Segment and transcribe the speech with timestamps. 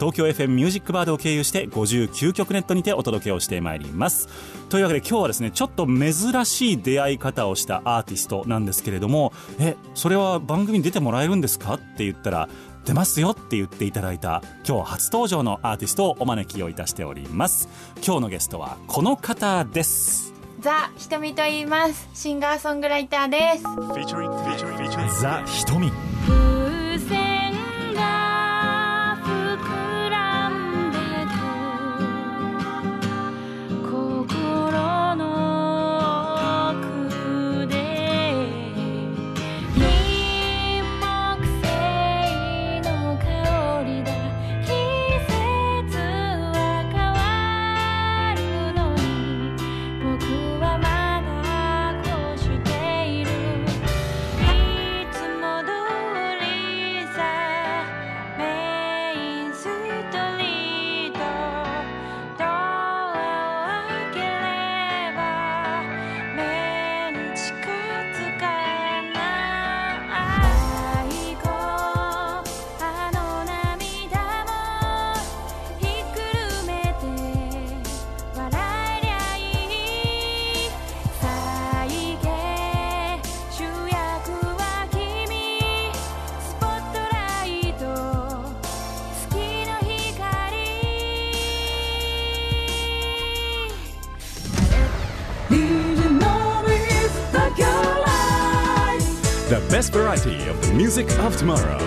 [0.00, 4.28] 東京 FM ミュージックバードを経由して59曲ネットにてお届けをしてまいります。
[4.70, 6.12] というわけで今日はですねちょっと珍
[6.46, 11.74] しい出会い方をしたアーティストなんですけれどもえそれは番組に出てもらえるんですか？
[11.74, 12.48] って言ったら
[12.86, 17.68] 出ますよって言っていただいた今日初登場のアーティストをお招きをいたしております。
[18.04, 20.32] 今日のゲストはこの方です。
[20.60, 22.08] ザ・ひとみと言います。
[22.14, 23.62] シンガーソングライターです。
[25.22, 25.90] ザ・瞳。
[26.26, 26.59] 風船
[99.80, 101.78] best variety of the music of tomorrow.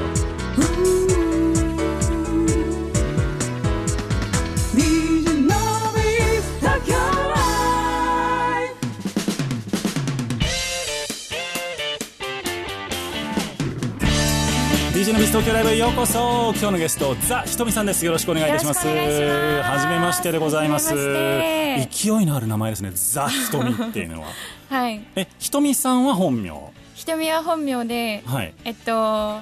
[14.91, 16.51] DJ のビス東京ライブへようこそ。
[16.57, 18.03] 今日のゲストザ・ひとみさんです。
[18.03, 18.87] よろしくお願いいたします。
[18.87, 20.95] はじめましてでございます。
[20.95, 22.89] 勢いのある名前ですね。
[22.95, 24.29] ザ・ひとみっていうのは。
[24.71, 25.05] はい。
[25.15, 26.72] えひとみさんは本名
[27.03, 28.53] ひとみは本名ではい。
[28.63, 29.41] えっと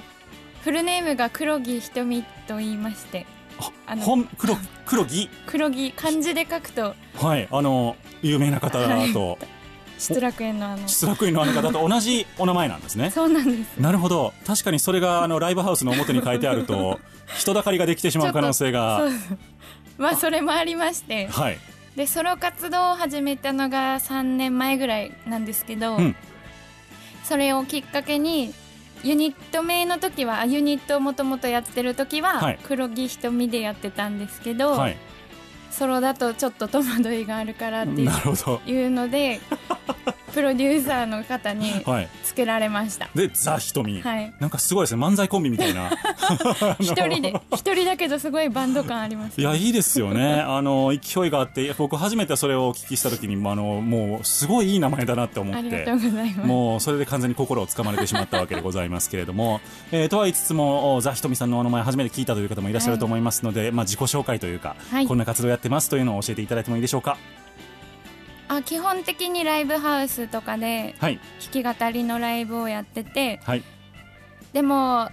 [0.62, 2.24] フルネームが黒木ひと言
[2.72, 3.24] いまして
[3.86, 5.30] あの本黒黒木？
[5.46, 8.80] 黒木漢字で書くとはいあの有名な方
[9.12, 9.38] と
[9.96, 10.88] 失楽園のあの。
[10.88, 13.10] 失楽園のあの方と同じお名前なんですね。
[13.10, 13.76] そうなんです。
[13.80, 14.32] なるほど。
[14.44, 16.98] 確かにそれがあのライブハウスの表に書いてあると
[17.36, 19.08] 人だかりができてしまう可能性が。
[19.98, 21.58] まあそれもありましてはい。
[21.94, 26.16] でソロ活動を始めたのが3年前ぐらいなんですけど、うん
[27.22, 28.52] それをきっかけに
[29.02, 32.58] ユニット名の時はあユニットをもともとやってる時は、はい。
[32.62, 34.96] 黒木ひとみでやってたんですけど、はい
[35.72, 39.40] ソロだとちょっと戸惑いがあるからっていうので
[40.32, 42.08] プロデューサーの方にはい。
[42.24, 43.10] つけられました。
[43.14, 44.32] でザ・ひとみ、はい。
[44.40, 45.02] なんかすごいですね。
[45.04, 45.90] 漫才コンビみたいな。
[46.80, 50.40] 一人で一人だけどすごいバンド感ありますいやいいですよね。
[50.40, 55.86] あの勢いがあって僕初めてそれをお聞きした時にあのもうすごいいい名前だなって思って。
[56.44, 65.06] もうそれで完全に心をつかまれてしまったわけでございますけれども、えーとは言いつつもおザ・ひとみさんのお名前初めて聞いたという方もいらっしゃると思いますので、まあ、自己紹介というか、はい。
[65.06, 67.18] こんな活動やってますというのを教えていただいてもいいでしょうか？
[68.48, 71.18] あ基本的にライブハウスとかではい。
[71.52, 73.62] 弾き語りのライブをやっててはい。
[74.52, 75.10] でも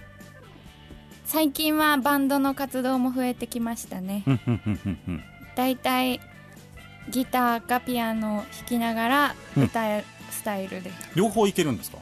[1.24, 4.24] 最近はバンドの活動も増えてきましたね。
[5.54, 6.20] だいたい
[7.08, 9.62] ギターかピアノを弾きながらうん。
[9.64, 11.98] 歌えるスタイルで、両方いけるんですか？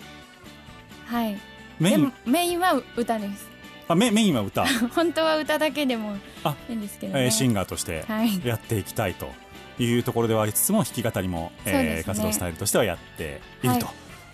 [1.07, 1.39] はい。
[1.79, 3.47] メインメインは歌です
[3.89, 4.65] あメメインは歌、
[4.95, 8.41] 本当は歌だけでもあいいんですけどね、えーシンガーとしてはい。
[8.45, 9.29] やっていきたいと
[9.83, 13.79] いうところではありつつも弾き語りも、えー活動スタイルとしてはやっているはい。
[13.79, 13.89] と。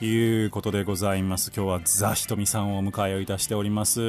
[0.05, 1.53] いうことでございます。
[1.57, 4.01] 今日はザ・ひとみさんをお迎えをいたしております。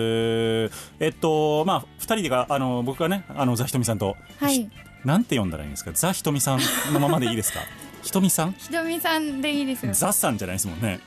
[1.00, 4.68] えっと、まあ、二人でが、あの、僕がね、あの、ザ・ひとみさんと、はい。
[5.06, 5.92] なんて呼んだらいいんですか？
[5.94, 6.60] ザ・ひとみさん
[6.92, 7.60] のままでいいですか？
[8.02, 8.54] ひとみさん？
[8.54, 9.94] ひとみさんでいいですよ。
[9.94, 11.00] ザさんじゃないですもんね。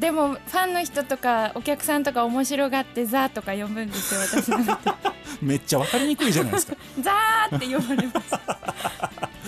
[0.00, 4.94] でもファンの人とかお客さんとか面白がって「ザ」とか呼ぶんですよ私のこと
[5.42, 8.30] めっちゃ分かりにくいじゃないですか「ザー」って呼ばれます。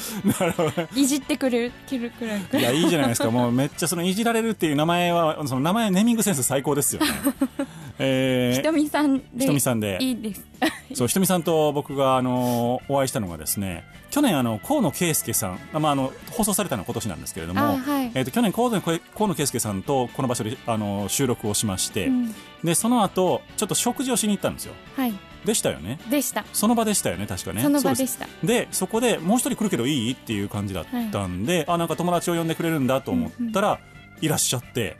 [0.40, 0.88] なるほど。
[0.94, 1.72] いじってくれる
[2.18, 2.60] くらい。
[2.60, 3.30] いやいいじゃないですか。
[3.32, 7.08] もうめっちゃそのいじられるっていう名前はその名前ネーミングセンス最高ですよね。
[7.98, 9.98] えひとみさんでひとみさんで。
[10.00, 10.44] いいです。
[10.90, 18.12] ー、そうひとみさんと僕があのお会いしたのがですね去年あの河野圭介さんあまああの放送されたのは今年なんですけれども、あはい。
[18.14, 22.34] えー、と去年河野河野圭介さんとこの場所であの収録をしまして、うん。
[22.62, 24.74] でその後ちょっと食事をしに行ったんですよ。
[24.96, 25.14] はい。
[25.46, 25.98] でしたよね。
[26.10, 26.44] でした。
[26.52, 27.62] その場でしたよね確かね。
[27.62, 28.28] その場うでした。
[28.44, 30.12] でそこでもう一人来るけどいい？
[30.12, 33.80] っていう感じだったんで、あなんか友達を呼んでくれるんだと思ったら、
[34.20, 34.98] いらっしゃって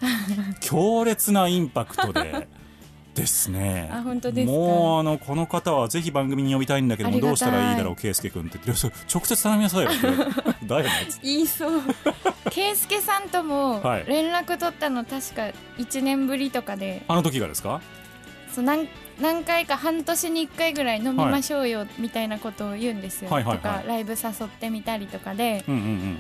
[0.60, 2.48] 強烈なインパクトで
[3.14, 3.90] ですね。
[3.92, 4.52] あ本当ですか？
[4.52, 8.58] もうあのこの方はぜひ番組に呼びたいんだけどもどうしたらいいだろう圭介君って。
[8.66, 9.90] 直接頼みなさいよ。
[9.92, 9.94] っ
[10.60, 10.90] てだよね
[11.22, 11.82] 言いそう。
[12.50, 14.04] 圭介さんともはい。
[14.06, 15.42] 連絡取ったの確か
[15.78, 17.02] 1年ぶりとかで。
[17.08, 17.80] あの時がですか？
[18.54, 18.88] そう何
[19.20, 25.64] 何回か半年に1回ぐらい飲みましょうよみたいなことを言うんですよ、はいとかライブ誘ってみたりとかで。
[25.68, 26.18] うんうん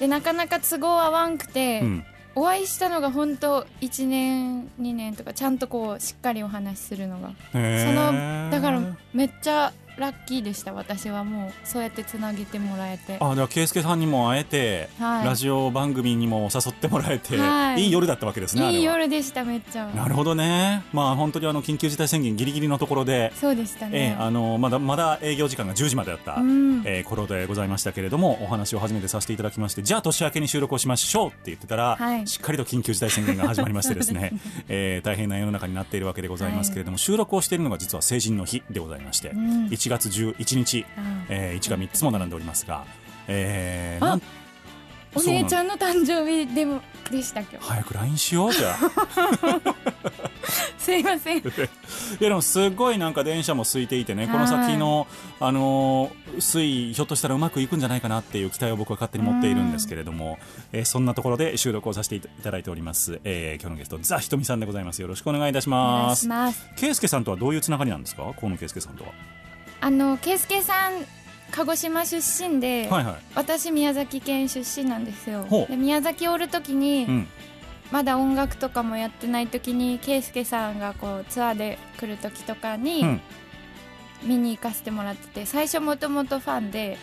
[0.00, 2.04] でなかなか都合合わんくて、うんうん
[2.36, 7.32] お会いしたのが本当1年2年とかちゃんとこうしっかりお話しするのが。
[7.52, 8.80] そのだから
[9.12, 10.72] めっちゃラッキーでした。
[10.72, 13.16] 私はもうそうやってつなげてもらえて。
[13.20, 15.26] あでは圭介さんにも会えて、はい。
[15.26, 17.84] ラジオ番組にも誘ってもらえて、はい。
[17.84, 19.86] いい夜だったわけですねいい夜でしためっちゃ。
[19.86, 20.82] なるほどね。
[20.92, 24.16] まあ本当にあの緊急事態宣言ギリギリのところで、そうでしたえね。
[24.18, 26.82] えあのまだまだ営業時間が10時までだった、うん。
[26.84, 32.26] えー頃でございましたけれどもお話を初めてさせていただきましてじゃあ年明けに収録をしましょうって言ってたら、はい。
[32.26, 34.32] しっかりと緊急事態宣言が始まりましてですね
[34.68, 42.84] えー大変な世の中になっているわけでございますけれども、収録をしているのが実は成人の日でございまして、ん1月11日、あえー、1が3つも並んでおりますが、
[43.28, 44.00] え
[45.16, 48.76] お姉ちんゃんの誕生日でもでした今日早く LINE しようじゃあ。
[50.76, 51.38] すいません。
[51.40, 51.42] い
[52.20, 55.06] やでもすごいなんか電車も空いていてねこの先の、
[55.40, 60.38] あのー推移ひょっとしたらうまくいくんじゃないかなっていう期待を僕は勝手に持っているんですけれども、
[60.72, 65.00] えーそんなところで収録をさせていただいております、えー今日のゲストザひとみさんでございます。
[65.00, 66.26] よろしくお願いいたします。
[66.26, 66.68] ます。
[66.76, 68.24] 圭介さんとはどういうつながりなんですか？
[68.40, 69.10] 河野圭介さんとは
[69.84, 70.92] あの圭介さん
[71.50, 73.16] 鹿児島出身で、はいはい。
[73.34, 75.46] 私宮崎県出身なんですよ。
[75.68, 77.28] で宮崎おる時に、うん。
[77.92, 83.20] まだ音楽とかもやってない時に圭介さんがこうツアーで来る時とかに、うん。
[84.22, 86.96] 見に行かせてもらってて最初もともとファンで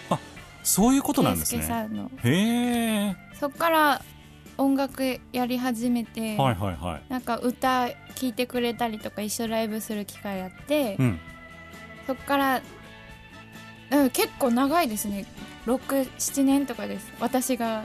[0.64, 2.12] そういうことなんです圭介さねんの。
[2.24, 3.16] へえ。
[3.40, 4.02] そっから
[4.58, 7.02] 音楽やり始めて、はいはいはい。
[7.10, 11.20] なんか歌聴いてくれたりとか一緒ライブする機会あって、うん
[12.08, 12.62] そっから、
[13.92, 15.26] うん、結構長いですね。
[15.66, 17.12] 67年とかです。
[17.20, 17.84] 私が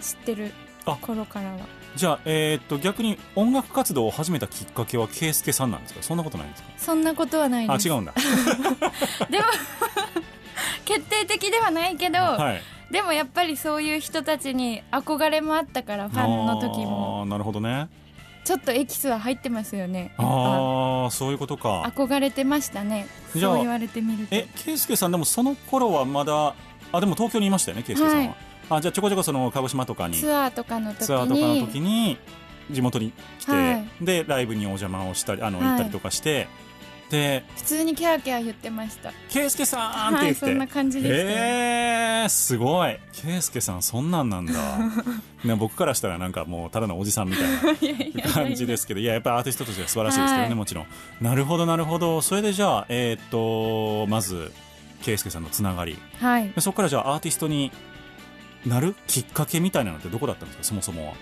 [0.00, 0.52] 知ってる
[0.84, 1.58] あ頃からは。
[1.94, 6.02] じゃあ、えーっと逆に音楽活動を始めたきっかけは圭介さんなんですか？
[6.02, 6.68] そんなことないんですか？
[6.76, 7.90] そんなことはないです。
[7.90, 8.12] あ違うんだ。
[9.30, 9.44] でも
[10.84, 12.62] 決定的ではないけど、はい。
[12.92, 17.26] でもやっぱりそういう人たちに憧れもあったからファンの時も。
[17.26, 17.88] なるほどね
[18.46, 20.14] ちょっとエキスは入ってますよね。
[20.18, 21.82] ああそういうことか。
[21.96, 23.08] 憧れてましたね。
[23.32, 24.36] そう言われてみると。
[24.36, 26.54] え圭介さんでもその頃はまだ
[26.92, 28.34] あでも東京にいましたよね圭介さんは、はい。
[28.70, 31.06] あじゃあちょこちょこその鹿児島とかにツアーとかの時に。
[31.06, 32.18] ツアーとかの時に
[32.70, 34.04] 地元に来て、はい。
[34.04, 35.66] でライブにお邪魔をしたりあの、はい。
[35.70, 36.46] 行ったりとかして
[37.10, 41.20] で普通にキャーキャー言ってました「圭介さん!」ってはい言って、そんな感じでした。
[41.20, 42.98] よえー、すごい。
[43.12, 44.52] 圭介さんそんなんなんだ。
[45.44, 49.00] ね僕からしたらなんかもうただのおじさんみたいな 感じですけど。
[49.00, 50.54] いややっぱりアーティストとしては素晴らしいですけどね、はい。
[50.54, 50.86] もちろん。
[51.20, 52.20] なるほどなるほど。
[52.22, 54.52] それでじゃあえーっとまず
[55.02, 55.98] 圭介さんのつながり。
[56.20, 56.50] はい。
[56.50, 57.70] でそこからじゃあアーティストに
[58.64, 61.14] なるきっかけみたいなのってどこだったんですかそもそもは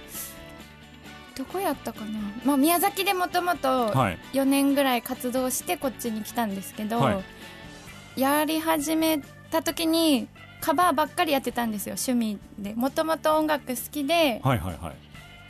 [1.37, 4.19] どこやったかな、まあ、宮崎でもともとはい。
[4.33, 7.23] 4年ぐらい活動してこっちに来たんですけど、は
[8.17, 8.21] い。
[8.21, 10.29] やり始めた時に
[10.61, 12.75] カバーばっかりやってたんですよ趣味で。
[12.75, 14.95] もともと音楽好きではいはいはい。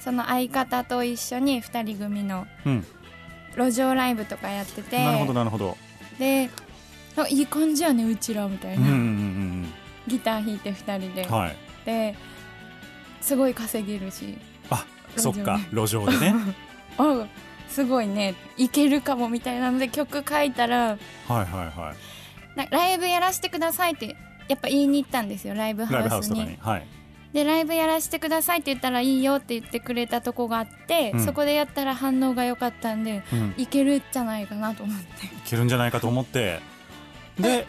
[0.00, 2.86] その相方と一緒に2人組のうん。
[3.56, 5.04] 路上ライブとかやってて。
[5.04, 5.76] なるほどなるほど。
[6.18, 6.50] で
[7.16, 9.72] あいい感じやねうちらみたいな、うんうんうん
[10.06, 11.56] ギター弾いて2人で、うんはい。
[11.84, 12.14] で
[13.20, 14.36] すごい稼げるし
[15.16, 16.34] そっか路上でね。
[16.98, 17.26] あ
[17.68, 18.34] すごいね。
[18.56, 20.96] いけるかもみたいなので曲書いたらは
[21.30, 22.58] いはいはい。
[22.58, 24.16] なライブやらせてくださいって
[24.48, 26.58] やっぱ言いに行ったんですよライブハウスに。
[27.32, 31.24] でライブやらせてくださいって言ったらいいよって言ってくれたとこがあって、うん。
[31.24, 33.54] そこでやったら反応が良かったんでうん。
[33.56, 35.26] いけるんじゃないかなと思って。
[35.26, 36.60] いけるんじゃないかと思って
[37.40, 37.66] で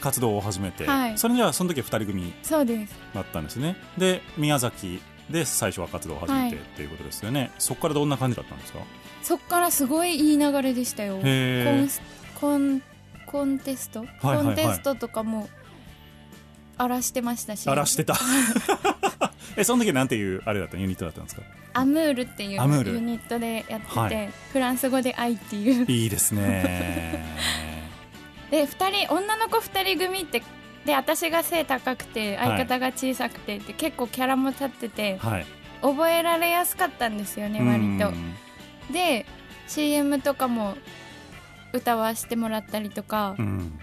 [0.00, 1.18] 活動を始めて、はい。
[1.18, 2.94] それじゃあその時は2人組そうです。
[3.12, 3.76] だったんですね。
[3.98, 6.64] で宮崎で最初は活動を始めてはい。
[6.64, 8.78] っていうことですよね、そこからどんな感じだったんですか？
[9.22, 11.14] そっからすごいいい流れでしたよ。
[11.16, 12.00] コンス
[12.40, 12.82] コン
[13.26, 14.44] コンテスト、はいはいはい。
[14.44, 15.48] コンテストとかも
[16.78, 17.66] 荒らしてましたし。
[17.68, 18.14] 荒らしてた。
[19.56, 21.42] えその時なんていうあれだったユニットだったんですか？
[21.74, 22.58] アムールっていうユ
[23.00, 24.30] ニットでやってて、はい。
[24.52, 25.86] フランス語で愛っていう。
[25.90, 27.24] いいですね
[28.50, 30.42] で二人女の子2人組って
[30.84, 32.48] で私が背高くてはい。
[32.48, 35.46] 相方が小さくてって、結構キャラも立っててはい。
[35.80, 38.08] 覚えられやすかったんですよね割と。
[38.08, 38.34] うん
[38.90, 39.26] で
[39.68, 40.74] CM とかも
[41.72, 43.78] 歌わせてもらったりとか、うん。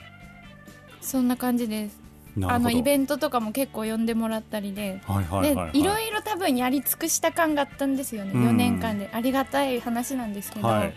[1.02, 2.00] そんな感じです。
[2.44, 5.02] あのイベントとかも結構呼んでもらったりで。
[5.06, 8.50] はいはいはい、はい、でいろいろ多分やり尽くした感があったんですよね、うん。
[8.50, 9.10] 4年間で。
[9.12, 10.94] ありがたい話なんですけど、はい。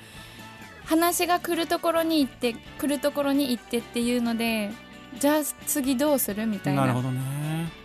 [0.84, 4.72] 話が来るところに行って来るところに行ってっていうので
[5.18, 6.82] じゃあ次どうするみたいな。
[6.82, 7.20] なるほどね。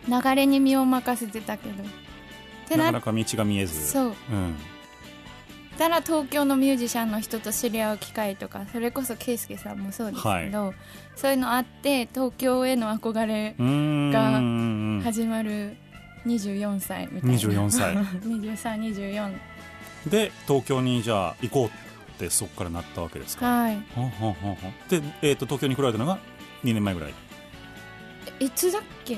[0.08, 1.84] 流れに身を任せてたけど。
[2.76, 3.88] ななかなか道が見えず。
[3.88, 4.08] そう。
[4.08, 4.56] うん、
[5.78, 10.74] たら東京のミュージシャンの人と知り合う機会とかそれこそ圭介さんもそうですけど、
[11.16, 15.02] そういうのあって東京への憧れがうん。
[15.04, 15.78] 始まる
[16.26, 17.38] 24歳みたいな。
[17.38, 17.96] 24歳。
[18.28, 19.38] 2324
[20.08, 21.72] で東京にじゃあ行こうっ
[22.18, 23.46] てそこからなったわけですか。
[23.46, 23.82] はい。
[23.96, 24.56] ほんほんほん
[24.90, 26.18] で、えー、と東京に来られたのが
[26.68, 27.14] 2年前ぐらい。
[28.40, 29.18] いつだっけ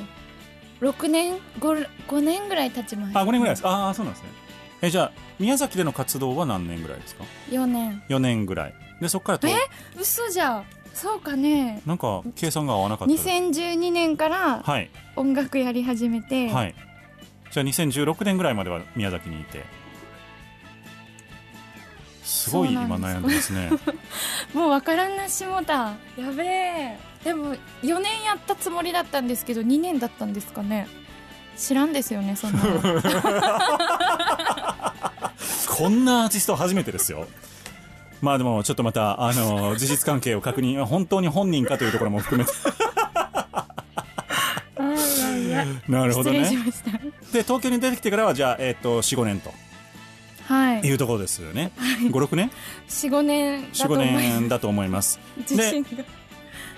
[0.81, 3.21] ？6年？5, 5年ぐらい経ちました。
[3.21, 3.67] あ5年ぐらいです。
[3.67, 4.29] ああそうなんですね。
[4.81, 8.03] えじゃあ宮崎での活動は何年ぐらいですか？4年。
[8.07, 8.73] 4年ぐらい。
[9.01, 9.53] でそこからとえ
[9.97, 10.63] 嘘じゃ
[10.93, 11.81] そうかね。
[11.85, 13.13] なんか計算が合わなかった。
[13.13, 14.89] です2012年からはい。
[15.15, 16.75] 音楽やり始めて、はい。
[17.51, 19.63] じゃあ2016年ぐらいまでは宮崎にいて。
[22.23, 23.69] すごい今悩んでますね。
[24.53, 30.87] もうわからんなしもたやべえでも4年やったつもりだったんですけど2年だったんですかね。
[31.57, 32.79] 知らんですよねそんなの。
[35.67, 37.27] こんなアーティスト初めてですよ。
[38.21, 42.51] まあでもちょっとまたあの事実関係を確認本当に本人かというところも含めて。
[45.87, 46.49] なるほどね。
[47.33, 49.53] で東京に出てきてからはじゃあ、えっと45年と。
[50.47, 50.81] はい。
[50.81, 51.71] いうところですよね。
[52.11, 52.51] 56年
[52.87, 54.39] ？45年だと45思います。
[54.39, 55.19] 年だと思います。
[55.37, 55.89] 自信が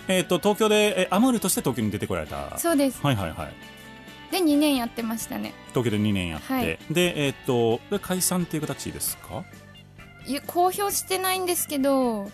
[0.07, 2.57] えっと東京でえアムールとして東京に出てこられた。
[2.57, 2.99] そうです。
[3.01, 3.53] はいはいはい。
[4.31, 5.53] で2年やってましたね。
[5.69, 6.77] 東京で2年やって、はい。
[6.89, 9.43] でえっとこれ解散っていう形ですか？
[10.25, 12.31] いや公表してないんですけどう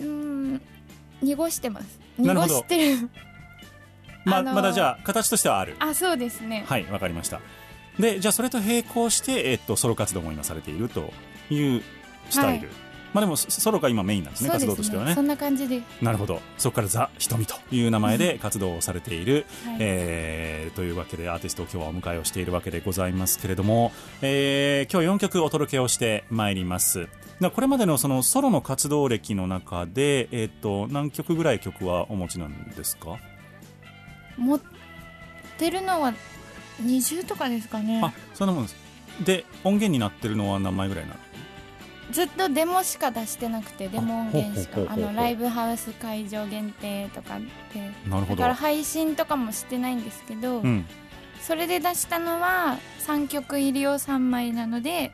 [0.00, 0.60] ーん
[1.22, 2.00] 濁してます。
[2.18, 3.10] 濁してる。
[4.24, 5.76] まあのーまだじゃあ形としてはある。
[5.80, 6.64] あそうですね。
[6.68, 7.40] はいわかりました。
[7.98, 11.12] でじゃあそれと並行して、えっとソロ活動も今されていると
[11.50, 11.82] いう
[12.30, 12.76] スタイル、はい
[13.12, 15.14] まあでもソソロが今メインなんですねそう活動としてはね。
[15.14, 16.40] そんな感じで、なるほど。
[16.56, 19.76] そこからザ・瞳という名前で活動をされている、はい。
[19.80, 23.92] えーというわけでアーティストを今日はお迎えをしているわけでございますけれども、
[24.22, 27.08] えー今日4曲お届けをしてまいります。
[27.40, 33.18] でこれまでのそのソロの活動歴の中で、えー、と何曲ぐらい曲はお持ちなんですか？
[34.38, 34.60] 持っ
[35.58, 36.14] てるのは
[36.82, 38.00] 20とかですかね。
[38.02, 38.76] あそんなもんです。
[39.24, 41.20] で音源になってるのは何枚ぐらいなの
[42.12, 47.90] ずっとデモしか出してなくてデモ音源しかあのライブハウス会場限定とかで。
[48.08, 48.36] なるほど。
[48.36, 50.86] だから配信とかもしてないんですけど、うん。
[51.40, 55.10] それで出したのは3曲入りを3枚なので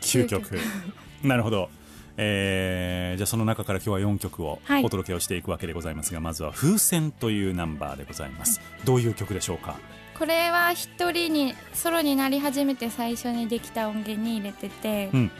[0.00, 0.58] 9曲。
[1.22, 1.68] なるほど。
[2.16, 4.84] えーじゃあその中から今日は4曲をはい。
[4.84, 9.76] お届けをしていくわけでございますが、まずは「風船」というナンバーでございます、どういう曲でしょうか？
[10.18, 15.30] これは一人にソロになり始めて最初にできた音源に入れてて、うん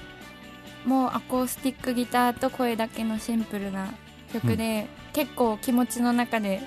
[0.88, 3.92] もうアコースティックギターと声だけのシンプルな
[4.32, 6.62] 曲で、結構気持ちの中で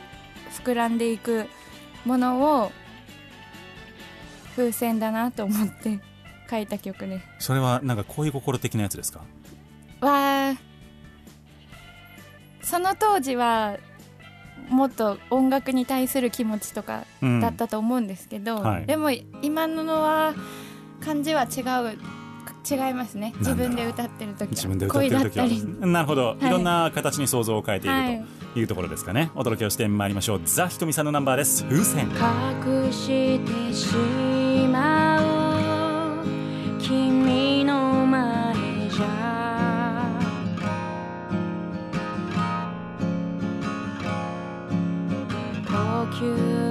[0.63, 1.47] 膨らんでいく
[2.05, 2.71] ものを
[4.55, 5.99] 風船だなと思って
[6.47, 7.19] 書いた曲で。
[7.39, 9.21] すそれはなんか恋心的なやつですか？
[10.01, 10.57] わー
[12.61, 13.77] その当時は
[14.69, 18.85] もっと音楽に対する気持ちとかうんだったと思うんですけど、はい。
[18.85, 19.09] でも
[19.41, 20.35] 今ののは
[21.03, 21.61] 感じは違
[21.95, 21.97] う
[22.69, 23.33] 違いますね。
[23.39, 24.47] 自分で歌ってる時は。
[24.51, 25.47] 自分で歌ってる時は。
[25.87, 26.45] なるほど、い。
[26.45, 28.63] い、ろんな形に想像を変えていはいるとい。
[28.63, 30.41] うところですかね、お届けをしてまいりましょう。
[30.45, 31.63] ザ・ひとみさんのナンバーです。
[31.65, 32.03] 風船。
[32.03, 33.95] 隠してし
[34.71, 36.25] まう。
[36.79, 38.55] 君の前
[38.89, 40.19] じゃ。
[45.65, 45.73] 呼
[46.15, 46.70] 吸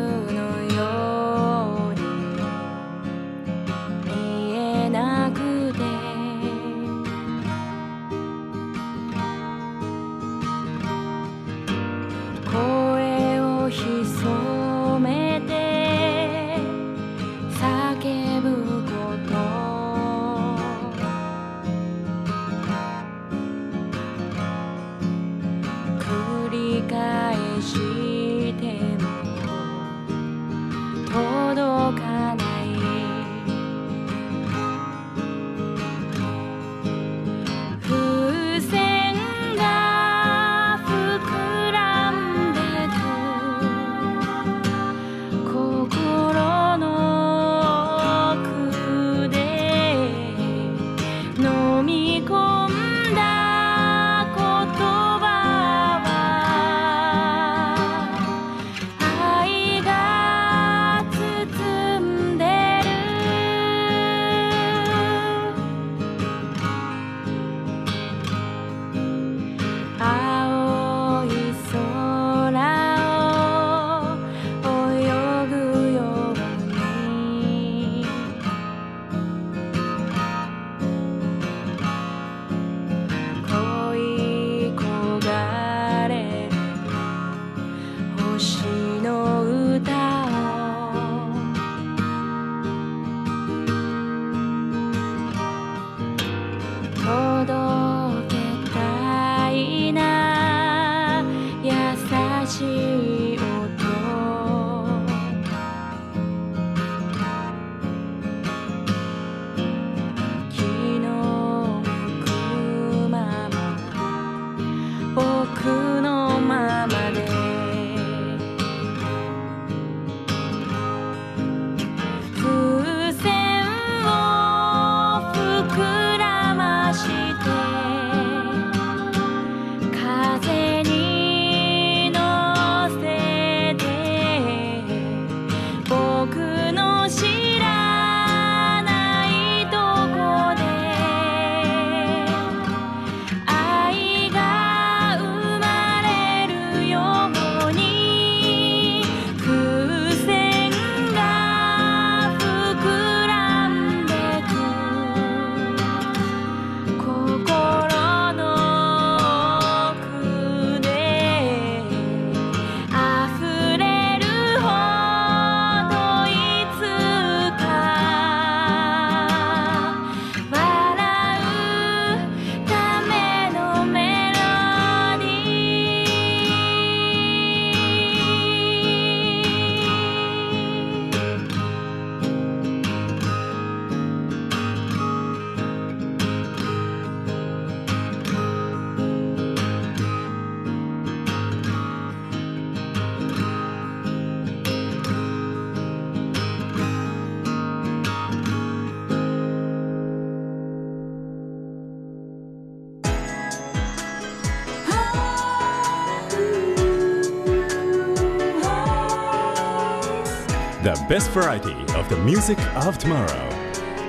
[211.10, 213.26] best variety of the music of tomorrow」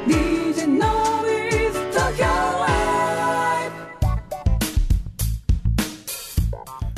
[0.05, 2.27] DJ Noise Tokyo
[2.61, 3.71] Live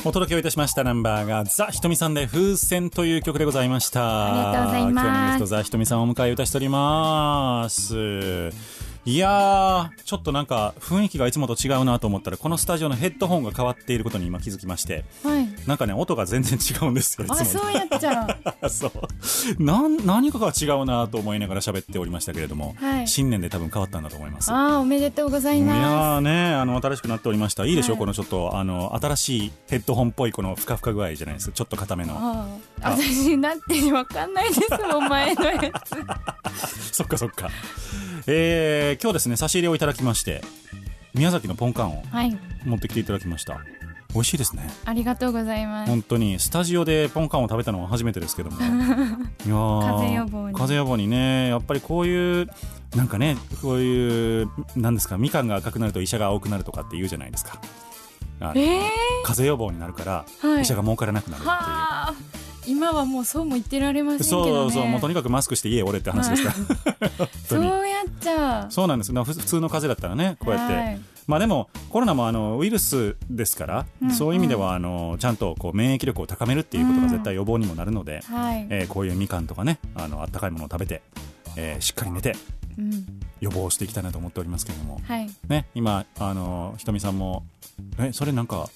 [0.04, 4.26] お届けをいたしましたナンバーがザ・ひとみさんで風船という曲でございました。
[4.26, 5.08] ありがとうございます。
[5.08, 7.96] 今日のゲストザ・ひとみさんをお迎えいたしております
[9.06, 15.44] いやーちょっとなんか雰囲気がいつもと違うなと思ったらこのスタジオのヘッドホンが変わっていることに今気づきましてはい。
[15.68, 18.26] なんかね音が全然違うんですよいつもあそうやっちゃ
[18.63, 18.70] う。
[18.70, 19.63] そう。
[19.63, 23.08] なん何かが違うなと思いながら喋っておりましたけれども、はい。
[23.08, 24.52] 新年で多分変わったんだと思います。
[24.52, 27.74] あーおめでとうございいやまーねあの新しくなっておりましたい。
[27.74, 31.54] いでしょ、はいこのちょっとあの新しいヘッドホンっぽいこのふかふか具合じゃないですか。
[31.54, 32.13] ちょっと固めの。
[32.13, 34.62] すあー私だってわかんないです
[34.94, 35.94] お前のやつ。
[36.98, 37.50] そっかそっか
[38.28, 40.42] えー、今日ですね差し入れをいただきまして
[41.14, 42.38] 宮崎のポンカンをはい。
[42.66, 43.60] 持ってきていただきました。
[44.14, 44.70] 美味しいですね。
[44.86, 45.90] ありがとうございます。
[45.90, 48.58] 本当にスタジオでポンカンを食べたのは初めてですけども。
[48.62, 50.54] いやー風邪予防に。
[50.56, 52.48] 風邪予防にねやっぱりこういう
[52.96, 57.60] なんかねこういうなんですかみかんが赤くなると医者が青くなるとかって言うじゃないですか。
[58.40, 58.82] えー、
[59.24, 60.62] 風邪予防になるから、はい。
[60.64, 61.50] 医者が儲からなくなるっていう。
[61.50, 62.14] はあ
[62.67, 64.67] 今はもうそうも言ってられませんけそどね。
[64.67, 68.71] うそうもうとにかくマスクして家おれって話ですから、本当にそうやっちゃう。
[68.71, 69.12] そうなんです。
[69.12, 71.02] 普通の風邪だったらねこうやって、はい。
[71.28, 81.02] まあでもコロナもあのウイルスですから、うんそういう意味ではあのちゃんとこう免疫力を高めるっていうことが絶対予防にもなるので、はい、えーこういうみかんとかねあのあったかいものを食べて、
[81.56, 82.36] えーしっかり寝て
[82.78, 83.06] うん、
[83.39, 85.30] 予防していきたいなと思っておりますけれども、はい。
[85.47, 87.45] ね、今あのひとみさんも
[87.99, 88.67] えそれなんか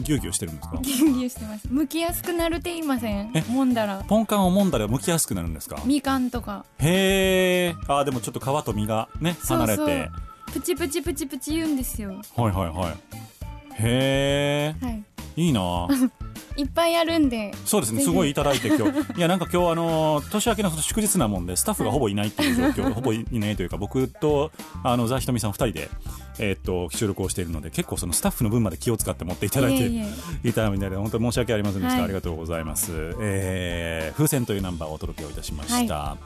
[0.00, 0.78] ギュウギュウしてるんですか？
[0.82, 1.68] ギュウギュウしてます。
[1.68, 3.30] 剥きやすくなるって言いません？
[3.34, 3.42] え？
[3.48, 4.04] もんだら。
[4.08, 5.80] ポンカンを揉んだら剥きやすくなるんですか？
[5.84, 6.64] みかんとか。
[6.78, 9.86] へえあーでもちょっと皮と身がね離れてそう。
[9.86, 10.10] そう
[10.52, 12.10] プチプチプチプチ言うんですよ。
[12.36, 12.94] はいはいはい。
[13.80, 14.92] へはい。
[14.92, 15.88] えいいな。
[16.56, 17.54] いっぱいあるんで。
[17.64, 18.98] そうですねすごいいただいて今日。
[19.16, 24.50] いやなんか今日あのー年明けの祝日なもんでスタッフがほぼいないっていう状況 ほぼいないというか僕と
[24.82, 25.90] あのザひとみさん2人で
[26.38, 29.86] えーっと収録をしているので結構そのスタッフの分まで気を使って持っていただいて
[30.44, 32.04] いたみたいで本当に申し訳ありませんでした、はい。
[32.04, 36.16] ありがとうございます、えー風船というナンバーをお届けをいたしました、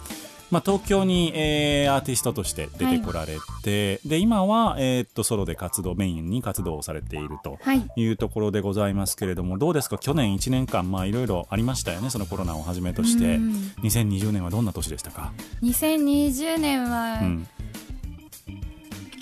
[0.50, 7.84] まあ、東京に、えーアーティストとして出てこられて、で今は、えーっとソロで活動メインに活動をされているとはい。
[7.96, 9.98] いうところでございますけれどもどうですか？
[9.98, 13.36] 去年1年間まあいろいろありましたよねそのコロナをはじめとして。
[13.36, 13.52] うん。
[13.82, 15.32] 2020年はどんな年でしたか、
[15.62, 17.48] 2020年は、うん、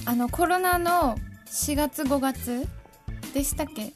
[0.04, 2.66] あのコロナの4月5月
[3.32, 3.92] でしたっけ？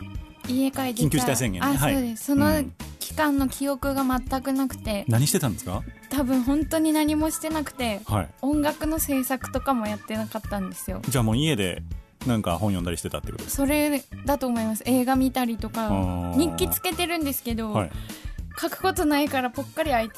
[0.48, 1.66] 家帰って緊急事態宣言ね。
[1.66, 1.94] あ、はい。
[1.94, 2.24] そうです。
[2.24, 2.72] そうのん
[3.08, 5.06] 期間の記憶が全くなくて。
[5.08, 5.82] 何してたんですか？
[6.10, 8.28] 多分本当に何もしてなくてはい。
[8.42, 11.00] 音楽の制作とかもやってなかったんですよ。
[11.08, 11.82] じゃあもう家で
[12.26, 13.44] なんか本読んだりしてたってこと？
[13.44, 14.82] ですそれだと思います。
[14.84, 17.90] 映画見たりとか日記つけてるんですけど、かはい。
[18.60, 20.10] 書くことないからぽっかり空い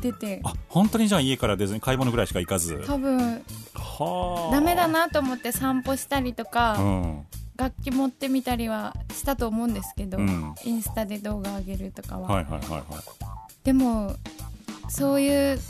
[0.00, 0.40] てて。
[0.44, 2.84] あ本当にじゃあ家から出ずに買い物ぐらいしか行かず。
[2.86, 3.42] 多分
[3.74, 4.54] はあ。
[4.54, 7.26] ダメだなと思って散歩したりとか、うん
[7.60, 10.54] 楽器持ってみたりはしたと思うんですけど、うん。
[10.64, 12.84] インスタで動画上げるとかは、はいはいはいはい。
[13.64, 14.16] でも
[14.88, 15.60] そういう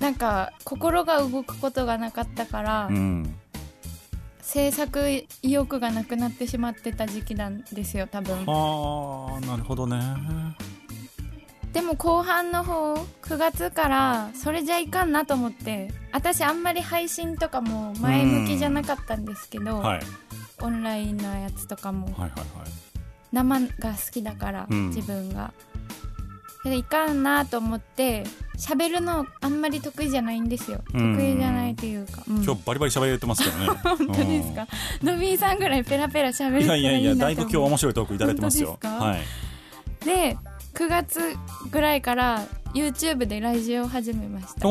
[0.00, 3.34] なんか心が動くことがなかったから、うん。
[4.40, 8.44] 制作意欲がなくなってしまってた時期なんですよ多分。
[8.48, 10.00] ああなるほどね。
[11.72, 20.00] でも後半の方9月からそれじゃいかんなと思って私あんまり配信とかも前向きじゃなかったんですけど、はい
[20.60, 22.40] オンラインのやつとかもはいはいはい。
[23.32, 24.88] 生が好きだから、うん。
[24.88, 25.52] 自分が。
[26.64, 28.24] いかんなと思って
[28.58, 30.82] 喋るのあんまり得意じゃないんですよ。
[30.94, 31.14] うん。
[31.16, 32.42] 得意じゃないというか、うん。
[32.42, 33.78] 今日バリバリ喋れてますからね。
[33.84, 34.66] 本当ですか？
[35.02, 38.78] ノビーさんぐらいペラペラ喋うんいいやいやいやだいぶ今日面白いトークいただいてますよ。
[38.82, 39.04] 本当ですか？
[39.04, 39.20] はい。
[40.04, 40.38] で
[40.74, 41.20] 9月
[41.70, 44.60] ぐらいから YouTube でラジオを始めました。
[44.62, 44.68] だ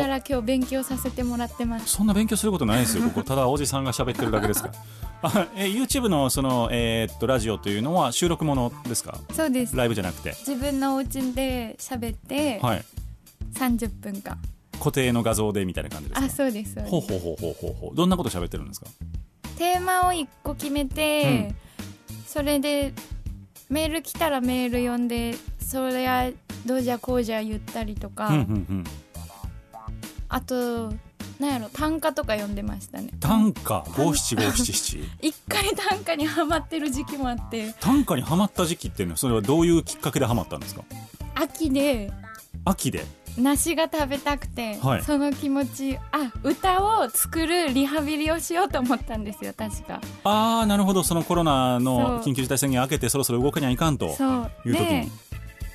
[0.00, 1.86] から今日勉強させてもらってます。
[1.88, 3.22] そんな勉強することないですよここ。
[3.22, 4.74] ただおじさんが喋ってるだけですから。
[4.74, 4.78] あ
[5.56, 9.18] え YouTube のそのえーっとラジオというのは収録ものですか？
[9.32, 9.74] そうです。
[9.76, 10.30] ライブじゃなくて。
[10.38, 12.84] 自分のお家で喋ってはい。
[13.54, 14.38] 30分間、
[14.78, 16.26] 固定の画像でみたいな感じですか？
[16.26, 16.90] あそうですそうです。
[16.90, 17.96] ほうほうほうほうほうほう。
[17.96, 18.86] どんなこと喋ってるんですか？
[19.56, 21.52] テーマを1個決めて、
[22.26, 22.92] それで
[23.68, 26.30] メール来たらメール読んでそれは
[26.64, 28.84] どうじゃこうじゃ言ったりとか、うんうんうん。
[30.28, 30.92] あと
[31.38, 33.10] なんやろ短歌とか読んでましたね。
[33.20, 33.84] 短歌？
[33.96, 34.98] 五七五七七？
[35.22, 37.74] 一回短歌にハマってる時期もあって。
[37.80, 40.82] 短歌にはまった時期っていうのはそれはどういうきっかけではまったんですか？
[41.36, 42.12] 秋で。
[42.64, 43.04] 秋で？
[43.36, 45.02] 梨が食べたくて、はい。
[45.04, 50.00] その気持ちあ歌を作るリハビリをしようと思ったんですよ確か。
[50.24, 51.04] ああなるほど。
[51.04, 55.12] そのコロナの緊急事態宣言明けてそろそろ動かにはいかんという時でに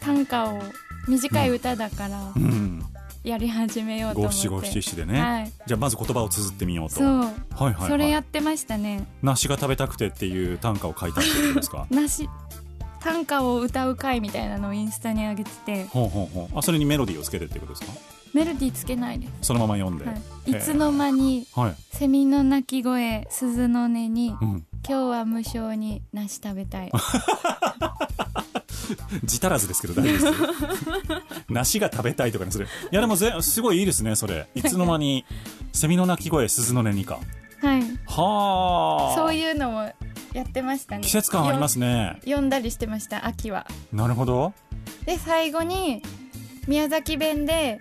[0.02, 0.60] 短歌を
[1.08, 2.34] 短い歌だから。
[2.36, 2.84] うん
[3.24, 5.52] やり始めようと思って、五七五七七でね、はい。
[5.66, 6.96] じゃあまず言葉を綴ってみようと。
[6.96, 9.08] そう、はいはい、はい、それやってましたね。
[9.22, 11.88] 梨が食べたくてっていう短歌を書いたってことですか？
[11.92, 12.30] 梨。
[13.00, 15.86] 短歌を歌う会みたいなのをインスタに上げてて。
[15.86, 16.58] ほうほうほう。
[16.58, 17.98] あそれにメロディーをつけてっていうことですか？
[18.34, 20.14] メロディーつけないです、そのまま読んで、は
[20.48, 26.90] い、いつの間にはい、セミの鳴き声鈴の音にうん、今日は無償に梨食べたい
[29.24, 31.24] 字足らずですけど大丈夫ですよ。
[31.50, 34.48] 梨が食べたいとかねそれいやでもぜすごいいいですねそれ。
[34.56, 34.62] い。
[34.62, 35.26] つの間に
[35.72, 37.20] セミの鳴き声鈴の音にか。
[37.62, 37.82] はい。
[38.06, 39.16] はあ。
[39.16, 39.92] そういうのを
[40.34, 41.04] やってましたね。
[41.04, 42.18] 季節感ありますね。
[42.26, 43.68] よ読んだりしてました秋は。
[43.92, 44.54] なるほど。
[45.06, 46.02] で最後に
[46.68, 47.80] 宮崎弁で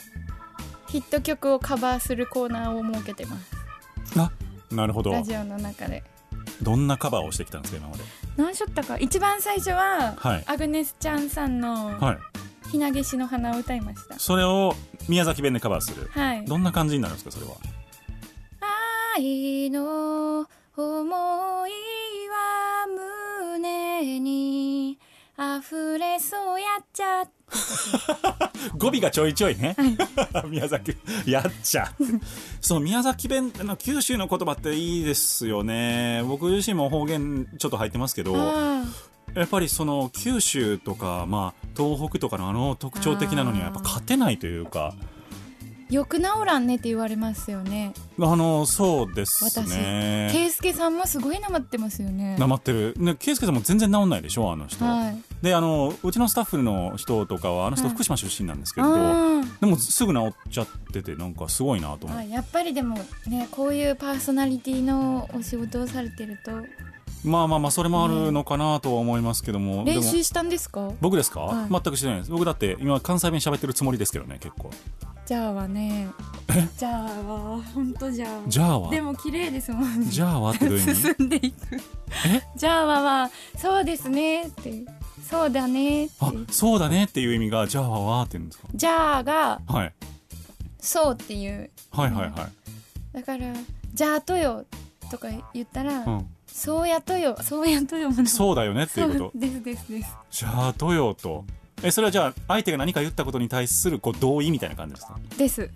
[0.88, 3.50] ヒット曲をカバーするコーナーを設けてます。
[4.18, 4.30] あ
[4.70, 5.12] なるほど。
[5.12, 6.02] ラジオの中で
[6.62, 8.04] どんなカバーをしてきたんですか今まで？
[8.36, 8.96] 何しょったか。
[8.98, 10.44] 一番最初は、はい。
[10.46, 12.18] アグネスちゃんさんのはい
[12.72, 14.18] 「ひなげしの花」を歌いました。
[14.18, 14.74] それを
[15.08, 16.08] 宮崎弁でカバーする。
[16.12, 16.44] はい。
[16.46, 17.56] どんな感じになるんですかそれは？
[19.16, 21.70] 愛の思い
[22.30, 22.86] は
[23.58, 24.98] 胸に
[25.58, 27.24] 溢れそうやっちゃ
[28.78, 29.76] 語尾がちょいちょいね、
[30.48, 31.92] 宮崎やっちゃ
[32.60, 36.22] その宮崎弁の九州の言葉っていいですよね。
[36.26, 38.84] 僕自身も方言ちょっと入ってますけどあ
[39.34, 45.21] やっぱりその九州とか、まあ、東北とかのあの特徴的なのにはやっぱ勝てないというかー
[45.92, 47.92] よく治らんねって言われますよね。
[48.18, 52.34] あのそうです私ね圭介さんもすごいなまってますよね。
[52.38, 52.94] なまってる。
[52.96, 55.22] ね圭介さんも全然治んないでしょあの人、はい。
[55.42, 57.94] であのうちのスタッフの人とかはあの人はい。
[57.94, 59.60] 福島出身なんですけど、ー。
[59.60, 62.96] でもすぐ治っちゃっててなんかすごいなと思うあやっぱりでも
[63.28, 66.52] ねこういうパーソナリティのお仕事をされてると。
[67.22, 69.84] まあまあまあそれもあるのかなとは思いますけども。
[69.84, 70.90] 練習したんですか？
[71.02, 71.68] 僕ですか、はい。
[71.70, 72.30] 全くしてないです。
[72.30, 74.70] 僕だって今関西弁喋ってるつもりですけどね結構
[75.24, 76.08] じゃあはね
[76.76, 78.40] じゃあは本当じゃあ。
[78.46, 78.90] じゃあは？
[78.90, 80.06] でも綺麗ですもんね。
[80.06, 80.94] じゃあはってどういう意味？
[80.94, 81.76] 進んでいく。
[82.26, 82.42] え？
[82.56, 84.48] じゃあははそうですね。
[84.48, 84.84] って
[85.28, 86.06] そうだね。
[86.06, 86.14] って。
[86.20, 88.68] あそうだねっていう意味がじゃあははって言うんですか？
[88.74, 89.92] じゃあがはい。
[90.80, 91.70] そうっていう。
[91.92, 93.46] はいはいはい、だから
[93.94, 94.64] じゃあとよ
[95.10, 99.38] とか言ったら、うん、そうやとよそうやとよもそうだよねっていうこと？
[99.38, 100.16] ですですです。
[100.30, 101.44] じゃあどうよと
[101.82, 105.18] えそれはじゃあ相手が何か言ったことに対するこう同意みたいな感じですか？
[105.36, 105.70] です。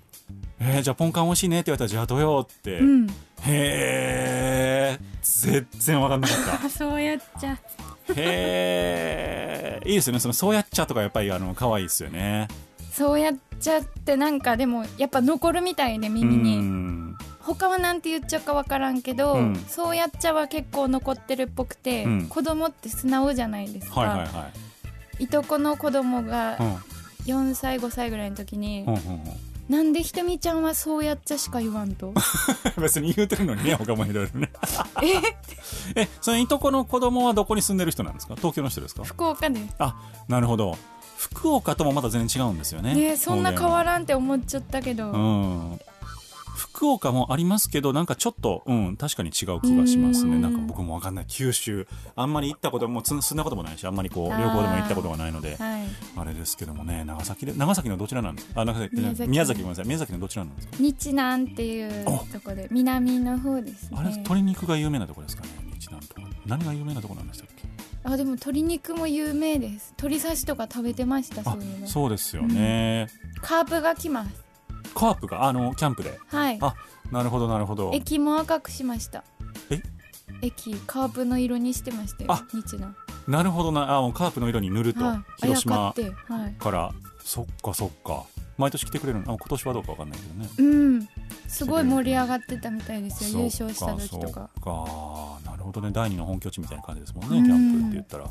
[0.58, 3.06] えー、じゃあポンカン美味しいねって言われたらじゃあどうよって、うん。
[3.06, 7.56] へえ全然分かんなかっあ そうやっちゃ
[8.06, 10.20] たへえいいですよね。
[10.20, 12.48] そのそうやっちゃとかやっぱりあの可愛いですよね。
[12.92, 17.16] そうやっちゃってなんかでもやっぱ残るみたいで耳うにん。
[17.40, 19.64] 他はなんて言っちゃうか分からんけど、うん。
[19.68, 22.26] そうやっちゃは結構残ってるっぽくて、うん。
[22.28, 24.30] 子供って素直じゃないですか、はいはいはい
[25.18, 26.76] いとこの子供がうん。
[27.26, 29.22] 4歳5歳ぐらいの時に、うんうんうん。
[29.68, 32.14] なんでひとみちゃんはそうやっちゃしか言わんと？
[32.78, 34.52] 別に言うてるのにね他もいろいろね。
[35.96, 36.08] え？
[36.20, 38.36] そのいとこの子供はどこに住んでる人なんですか？
[38.36, 39.02] 東京の人ですか？
[39.02, 39.96] 福岡であ
[40.28, 40.78] なるほど。
[41.18, 42.94] 福岡ともまた全然違うんですよね。
[42.94, 45.80] ねそんな変わんらんって思っちゃったけど、うん
[46.76, 50.36] 福岡もありますけどなんかちょっとうん確かに違う気がしますね。
[50.36, 50.42] うん。
[50.42, 51.88] なんか僕もわかんない九州。
[52.14, 55.86] あんまり行ったこともつ住んだこともないしあんまりこう旅行でも行ったことがないのではい。
[56.16, 58.48] あれですけどもね長崎で長崎のどちらなんです？
[58.52, 59.30] かあ長崎宮崎。
[59.30, 60.76] 宮崎ごめんなさい宮崎のどちらなんですか？
[60.78, 63.96] 日南っていうとこで南の方ですね。
[63.98, 65.48] あれ鶏肉が有名なとこですかね？
[65.78, 66.22] 日南とか。
[66.44, 67.62] 何が有名なとこなんでしたっけ？
[68.04, 69.94] あでも鶏肉も有名です。
[69.98, 73.08] 鶏刺しとか食べてましたそあうですよね、
[73.40, 74.45] カープが来ます
[74.94, 76.18] カープがあのキャンプで。
[76.26, 76.58] はい。
[76.60, 76.74] あ
[77.10, 77.90] なるほどなるほど。
[77.94, 79.24] 駅も赤くしました。
[79.70, 79.80] え？
[80.42, 82.94] 駅カープの色にしてましたよあ日南
[83.28, 83.96] なるほどな。
[83.96, 85.42] あもうカープの色に塗ると、はい。
[85.42, 86.10] 広島かって。
[86.32, 86.54] はい。
[86.58, 86.92] から。
[87.20, 88.24] そっかそっか。
[88.58, 89.32] 毎年来てくれるの？
[89.32, 90.48] あ今年はどうかわかんないけどね。
[90.58, 90.62] う
[90.98, 91.08] ん。
[91.48, 93.40] すごい盛り上がってたみたいですよ。
[93.40, 94.50] 優勝した時とか。
[94.62, 95.90] そなるほどね。
[95.92, 97.44] 第二の本拠地みたいな感じですもんねうん。
[97.44, 98.30] キャンプって言ったら。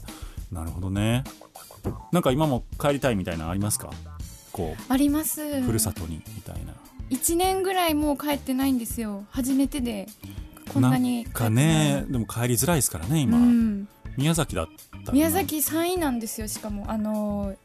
[0.52, 1.24] なるほどね。
[2.12, 3.90] なんか今も帰りたいみたいなのありますか？
[4.56, 5.42] こあります。
[5.42, 6.74] うふるさとにみたいな。
[7.10, 9.26] 1年ぐらいもう帰ってないんですよ。
[9.30, 10.08] 初めてで。
[10.74, 13.88] こんなにんかねでも帰りづらいですからね今、うん、
[14.18, 14.66] 宮崎だっ
[15.06, 16.86] たら宮崎3位なんですよしかも。
[16.90, 17.56] あのー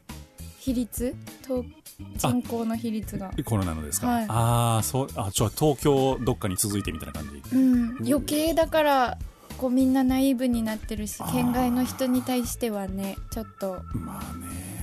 [0.59, 1.15] 比率？
[1.47, 1.65] と
[2.17, 3.31] 人口の比率が。
[3.45, 4.25] コロナのですか、はい。
[4.27, 7.55] ああそうあじゃあ東京どっかに続いてみたいな感じ。
[7.55, 7.97] うん。
[8.07, 9.17] 余計だから
[9.57, 13.81] こうみんなナイーブになってるし県外の人に対してはねちょっと。
[13.95, 14.80] まあね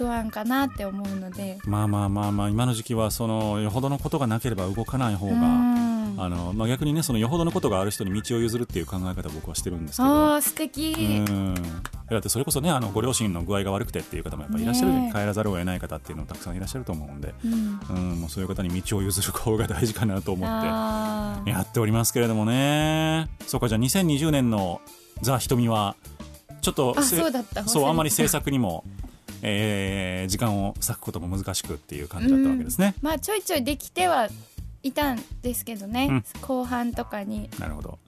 [0.00, 1.58] 不安かなって思うので。
[1.66, 5.90] まあまあまあまあ今の時期はそのよほどのことがなければ動かない方うが、ん。
[6.18, 10.40] あのまあ、逆にねそのよほどのことがある人に道を譲るっていう考え方を僕はしてるんですけど。
[10.40, 10.94] 素敵。
[11.28, 11.54] うん。
[11.54, 17.80] だってそれこそねあのご両親の具合が悪くてっていう方もやっぱりいらっしゃる、ねえ帰らざるを得ない方っていうのもたくさんいらっしゃると思うんで、うん。
[17.90, 23.28] うん、もうそういう方に道を譲る方が大事かなと思ってやっておりますけれどもね。
[23.46, 24.80] そうかじゃあ2020年の
[25.20, 25.94] 「ザ・瞳」は
[26.62, 27.16] ちょっとあせ
[27.66, 28.84] そうあまり制作作にも、
[29.42, 32.94] えー時間を割くことも難しくっていう感じだったわけですね。
[33.02, 34.28] まあちょいちょいできては
[34.82, 36.24] いたんですけどね、うん。
[36.40, 37.48] 後半とかに。
[37.58, 37.98] なるほど。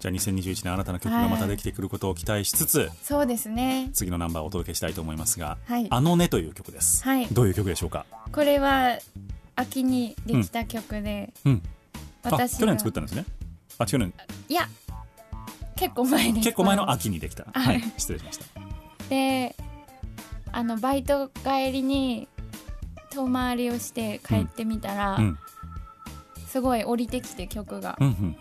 [0.00, 3.90] じゃあ2021年新たな曲がまたできてくることを期待しつつ、そうですね。
[3.92, 7.26] 次のナンバーをお届けしたいと思いますがはい「あのね」という曲です、はい。
[7.26, 8.06] どういう曲でしょうか？
[8.32, 8.98] これは
[9.56, 11.62] 秋にできた曲で、うん。
[12.22, 12.58] あ私が。
[12.60, 13.24] 去年作ったんですね。
[13.78, 14.12] あ去年。
[14.48, 14.68] いや
[15.76, 16.44] 結構前です。
[16.44, 17.46] 結構前の秋にできた。
[17.52, 17.80] はい。
[17.80, 17.92] はい。
[17.96, 18.44] 失礼しました。
[19.08, 19.56] で
[20.52, 22.28] あのバイト帰りに
[23.10, 25.38] 遠回りをして帰ってみたら、うん。
[26.48, 28.36] すごい降りてきて曲が、うんうんうん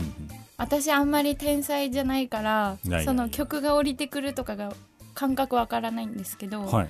[0.60, 4.74] 私あんまり天才じゃないからその曲が降りてくるとかが
[5.14, 6.90] 感覚わからないんですけど、うんはい。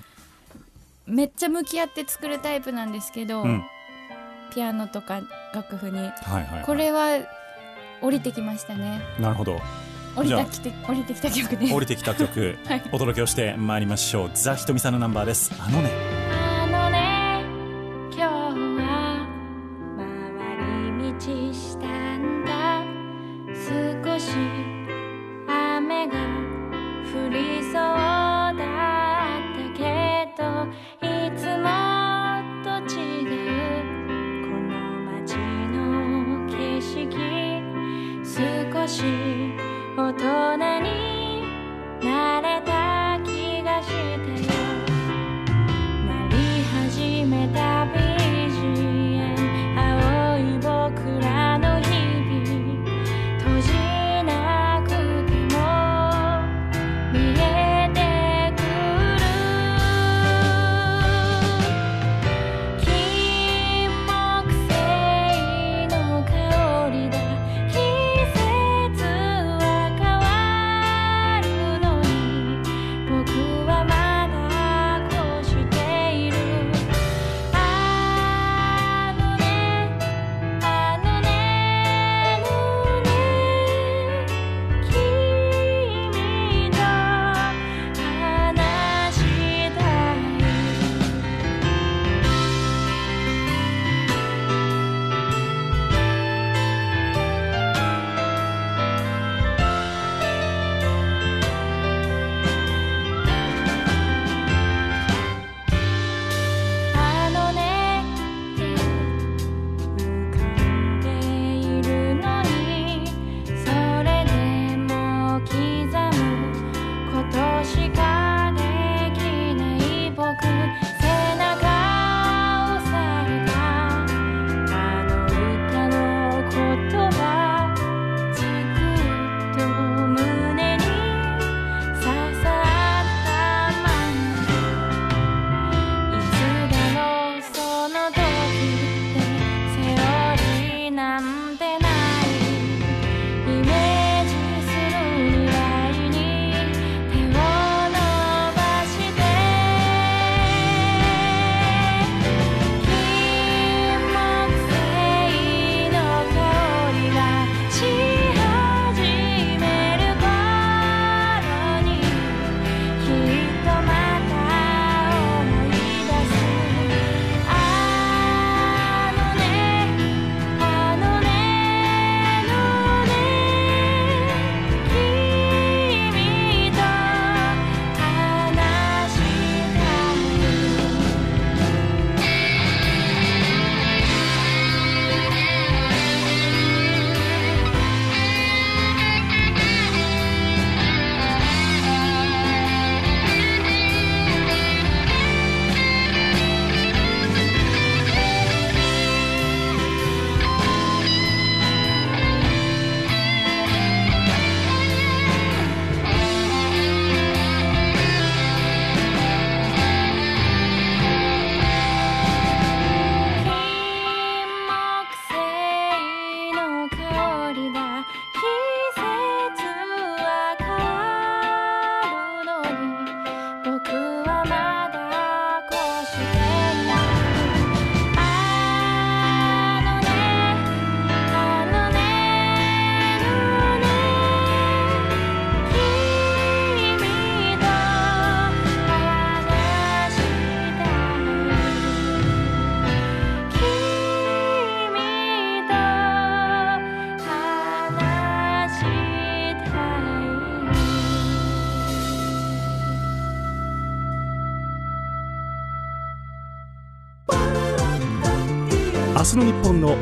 [1.06, 3.62] めっちゃ向き合って作るタイプなんですけど、うん。
[4.54, 5.20] ピアノとか
[5.54, 5.98] 楽譜に。
[5.98, 6.64] はいはいはい。
[6.64, 7.18] これは
[8.00, 9.02] 降りてきましたね。
[9.20, 9.60] なるほど
[10.18, 12.58] 降りじゃあたきて降りてきた曲で降りてきた曲。
[12.66, 12.82] はい。
[12.92, 14.30] お届けをしてまいりましょう。
[14.34, 15.52] ザ・ひとみさんのナンバーです。
[15.58, 16.17] あのね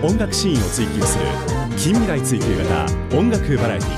[0.03, 1.25] 音楽シーンを追求する
[1.79, 3.89] 近未来追求型音楽バラエティ。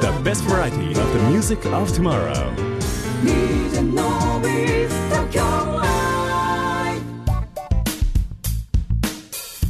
[0.00, 2.52] The best variety of the music of tomorrow.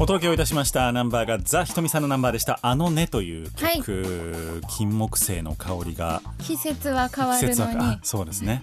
[0.01, 6.23] お届けをいたしましたナンバーがザ・ひとみさんのナンバーでした「あのね」という曲、金木犀の香りが。
[6.39, 7.99] 季節は変わるのに。
[8.03, 8.63] そうですね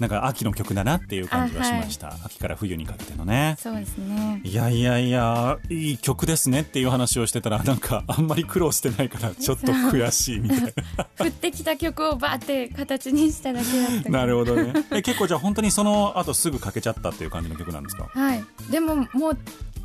[0.00, 3.56] なんか秋の曲だなっていう感じがしました、秋から冬にかけてのね。
[3.58, 4.40] そうですね。
[4.42, 10.74] いやいやいやいい曲ですねっていう話をしてたらなんかあんまり苦労してないからちょっと悔しいみたい
[11.20, 14.72] 降ってきた曲をバーって形にしただけだったななるほどね。
[14.90, 18.08] え結構じゃあ本当にその後すぐかけちゃったっていう感じの曲なんですか？
[18.10, 18.42] はい。
[18.70, 19.38] でももう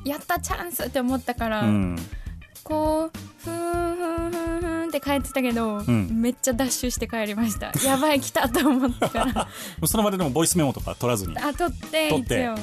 [0.05, 1.99] やったチャンスって思ったから、うん
[2.65, 6.09] こうふんふんふんふんって帰ってたけど、ん。
[6.21, 7.71] めっちゃダッシュして帰りました。
[7.85, 9.09] やばい来たと思った。
[9.09, 9.47] から
[9.87, 11.37] その場ででもボイスメモとか取らずに。
[11.37, 12.41] あ撮って撮って。
[12.41, 12.57] 一応。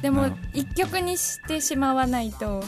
[0.00, 2.62] でも一曲にしてしまわないと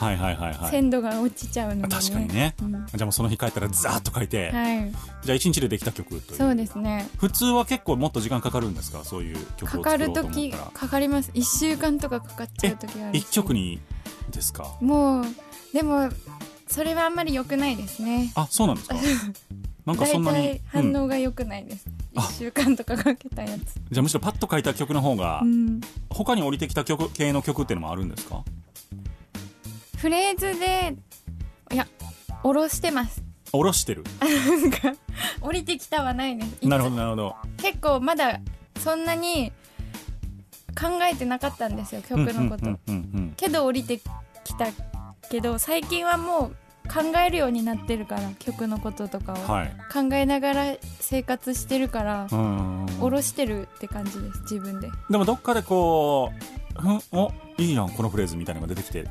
[0.68, 2.72] 鮮度が落ちちゃうので、ね確かにね、うん。
[2.72, 4.92] じゃあもうその日帰ったらザーッと書いて、はい。
[5.22, 6.36] じゃあ一日でできた曲という。
[6.36, 7.08] そうですね。
[7.18, 9.04] 普通は結構もっと時間かかるんですか？
[9.04, 11.30] そういう曲をかかる時かかります。
[11.32, 13.22] 1週間とかかかっちゃう時あるし。
[13.22, 13.78] 一曲に
[14.32, 14.66] ですか？
[14.80, 15.24] もう
[15.72, 16.10] でも
[16.70, 18.32] それはあんまり良くないですね。
[18.34, 18.96] あそうなんですか？
[19.86, 22.20] なんか大そんなに反応が良くないです、あ。
[22.20, 23.74] 1週間とかかけたやつ。
[23.90, 25.80] じゃあむしろパッと書いた曲の方が、うん。
[26.10, 28.44] 他に降りてきた曲系の曲っていうのもあるんですか？
[29.96, 30.96] フレーズで
[31.72, 31.86] いや
[32.42, 33.22] 下ろしてます。
[33.50, 34.04] 下ろしてる？
[35.40, 36.68] 降りてきたはないです。
[36.68, 37.36] なるほどなるほど。
[37.56, 38.40] 結構まだ
[38.78, 39.50] そんなに
[40.80, 43.34] 考えてなかったんですよ曲のこと、うんうんうんうん。
[43.36, 43.98] けど降りて
[44.44, 44.66] きた
[45.30, 46.56] けど最近はもう
[46.92, 49.76] 考えるようになってるから曲のこととかを、はい。
[49.92, 54.88] 考えながら生活してるから下ろしてるって感じです自分で。
[55.08, 56.32] でもどっかでこ
[56.76, 59.06] う「ふんおいいやんこのフレーズ」みたいなのが出てきて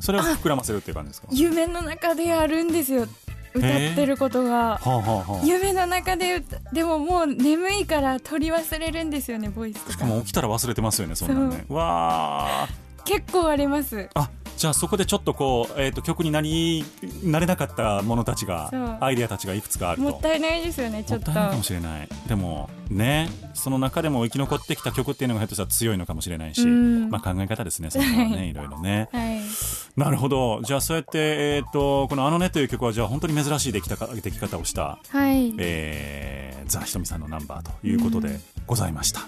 [0.00, 1.28] それを膨らませるっていう感じですか？
[1.30, 3.06] 夢の中であるんですよ。
[3.52, 5.44] 歌ってることが、はあはあはあ。
[5.44, 11.64] 夢の中で歌でももう眠いから取り忘れるんですよねボイスしかも起きたら忘れてますよねそんなんね。
[11.68, 12.68] わあ
[13.04, 14.08] 結構あります。
[14.14, 14.30] あ
[14.60, 16.84] じゃあそこでちょっとこう、えー、と曲になり
[17.22, 20.10] なれなかったものたちがアイデアたちがいくつかあると。
[20.10, 21.30] もったいないですよねちょっと。
[21.30, 22.08] もったいないかもしれない。
[22.28, 27.08] でもねその中でも生き残ってきた曲っていうのがひょっとしたら強いのかもしれないし、うん。
[27.08, 29.08] まあ、考え方ですねそれはね いろいろね。
[29.12, 29.40] はい。
[29.96, 30.60] なるほど。
[30.62, 34.98] じゃあそうやって、えー、とこの「あのね」という曲はじゃあ本当に珍しい出来たか出来方をした。
[35.08, 35.54] はい。
[35.56, 39.20] えーザ・ひとみさんのナンバーということでございました、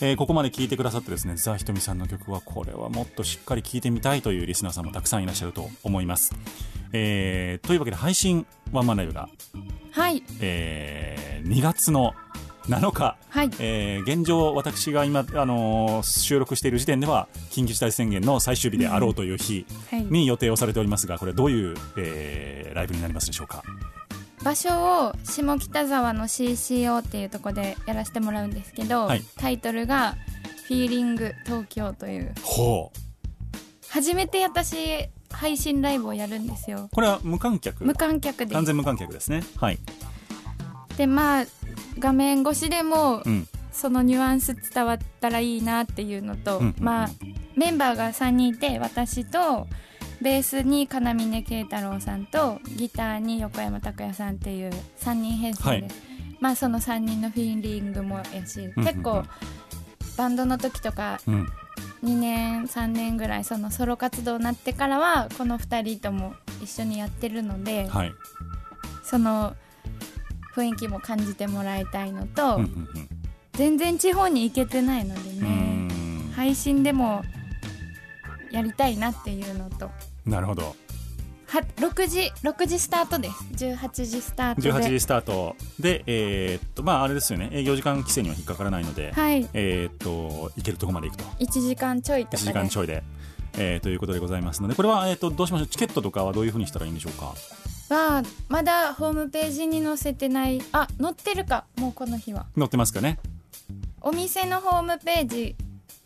[0.00, 6.32] えーここまで聴いてくださってですねザ・ひとみさんの曲はこれはもっとしっかり聴いてみたいというリスナーさんもたくさんいらっしゃると思います、
[6.92, 9.28] えーというわけで配信ワンマンライブが、
[9.92, 10.22] はい。
[10.40, 12.14] えー2月の
[12.68, 13.50] 7日、はい。
[13.58, 20.02] えー現状私が今、あのー収録している時点では緊急事態宣言の最終日であろうという日はい。
[20.04, 23.62] に予定をされておりますがこれどういう、えーライブになりますでしょうか？
[24.44, 29.22] 場所を下北沢の CCO っていうところでやらせてもらうんですけど、はい。
[29.36, 30.16] タイトルが
[30.68, 32.34] 「フィーリング東京」という。
[32.42, 32.98] ほう。
[33.88, 36.88] 初めて私配信ライブをやるんですよ。
[36.92, 37.84] これは無観客。
[37.84, 39.42] 無観客で完全無観客ですね。
[39.56, 39.78] はい、
[40.96, 41.44] でまあ
[41.98, 47.10] 画面越しでもうん、そのニュアンス伝わったらいいなっていうのと、うんうんうんまあ
[47.56, 49.68] メンバーが3人いて私と
[50.24, 55.88] ベースに金峰慶太郎さんとギターに横山拓也さんっていう3人編成で、はい。
[56.40, 59.22] まあその3人のフィーリングもやし、結構
[60.16, 61.46] バンドの時とかうん、
[62.02, 68.14] 2年3年ぐらいそのソロ活動になってからはこの2人とも一緒にやってるので、はい、
[69.02, 69.54] その
[70.56, 72.60] 雰囲気も感じてもらいたいのと、
[73.52, 77.22] 全然地方に行けてないのでねん配信でも
[78.50, 79.90] やりたいなっていうのと
[80.26, 80.74] なるほど。
[81.46, 83.64] は6時6時スタートです。
[83.64, 84.72] 18時スタートで。
[84.72, 87.50] 18時スタートでえーっとまああれですよね。
[87.52, 89.48] 営業時間規制には引っかからないので、はい。
[89.52, 91.24] えーっと行けるとこまで行くと。
[91.44, 92.42] 1時間ちょいと1かで。
[92.44, 93.04] 時間ちょいで、
[93.58, 95.66] えーということでございますのでこれは、えーっとどうしましょう？
[95.68, 97.34] チケットとかはどういうふうにしたらいいんでしょうか？
[97.94, 100.60] はまだホームページに載せてない。
[100.72, 101.66] あ載ってるか。
[101.76, 102.46] もうこの日は。
[102.58, 103.18] 載ってますかね？
[104.00, 105.54] お店のホームページ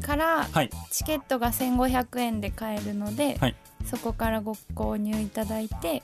[0.02, 0.70] からはい。
[0.90, 3.56] チケットが1500円で買えるので、はい
[3.90, 6.02] そこからご購入いただいて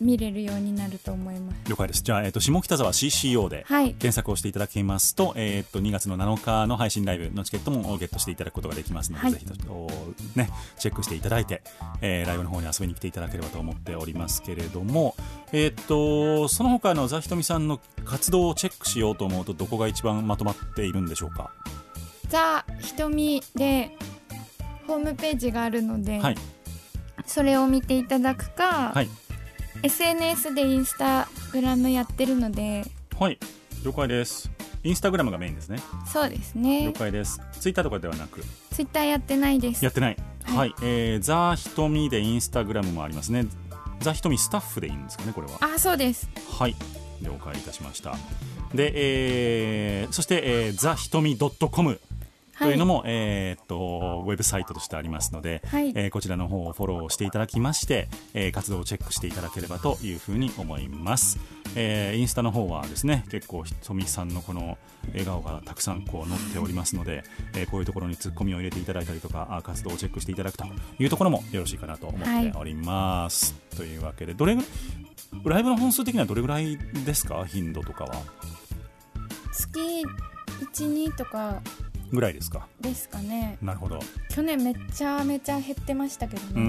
[0.00, 1.56] 見れるようになると思います。
[1.68, 2.02] 了解です。
[2.04, 3.86] じゃあ、えーっと下北沢 CCO ではい。
[3.94, 9.32] 検索をしていただきますと,、えーっと2月の7日の配信ライブのチケットもゲットしていただくことができますので、はい。
[9.32, 9.90] ぜひとも
[10.36, 11.62] ね、チェックしていただいて、
[12.00, 15.16] えーライブの方に遊びに来ていただければと思っておりますけれども、
[15.52, 21.50] えーっとその他のザ・ひとみさんの活動をチェックしようと思うとどこが一番まとまっているんでしょうか？
[22.28, 23.90] ザ・ひとみで
[24.86, 26.36] ホームページがあるので、はい
[27.28, 29.08] それを見ていただくか、はい。
[29.82, 32.84] SNS でインスタグラムやってるので
[33.16, 33.38] はい。
[33.84, 34.50] 了解です。
[34.82, 35.78] インスタグラムがメインですね。
[36.06, 37.40] そうです了ね解です。
[37.60, 38.42] ツイッターとかではなく？
[38.72, 39.84] ツイッターやってないです。
[39.84, 40.16] やってない。
[40.44, 40.56] はい。
[40.56, 43.46] はい、えー、ザひとみでインスタグラムもありますね。
[44.00, 45.58] ザひとみスタッフでいいんですかねこれは。
[45.60, 46.28] あそうです。
[46.58, 46.74] はい。
[47.20, 48.16] 了解いたしました。
[48.74, 52.00] で、えーそして、えー、ザひとみ .com
[52.58, 55.92] というのも、えーっとウェブサイトとしてありますので、はい。
[55.94, 61.38] えーこちらの方をフォローしていただきまして、えー活動をチェックしていただければというふうに思います、
[61.76, 64.78] えーインスタの方はですね結構ひとみさんのこの
[65.12, 67.22] 笑顔がたくさんこう載っておりますので、
[67.54, 70.64] えーこういうところにツッコミを入れていただいたりとかあ活動をチェックしていただくと
[70.98, 74.62] いうところもよろしいかなと思っております、というわけでどれぐ
[75.44, 77.44] ライブの本数的にはどれぐらいですか？
[77.44, 78.14] 頻度とかは。
[79.52, 79.78] 月
[80.72, 81.60] 12とか
[82.10, 82.66] ぐらいですか？
[82.80, 83.58] ですかね。
[83.62, 84.00] なるほど。
[84.30, 86.68] 去年めちゃめちゃ減ってましたけどね、うんうん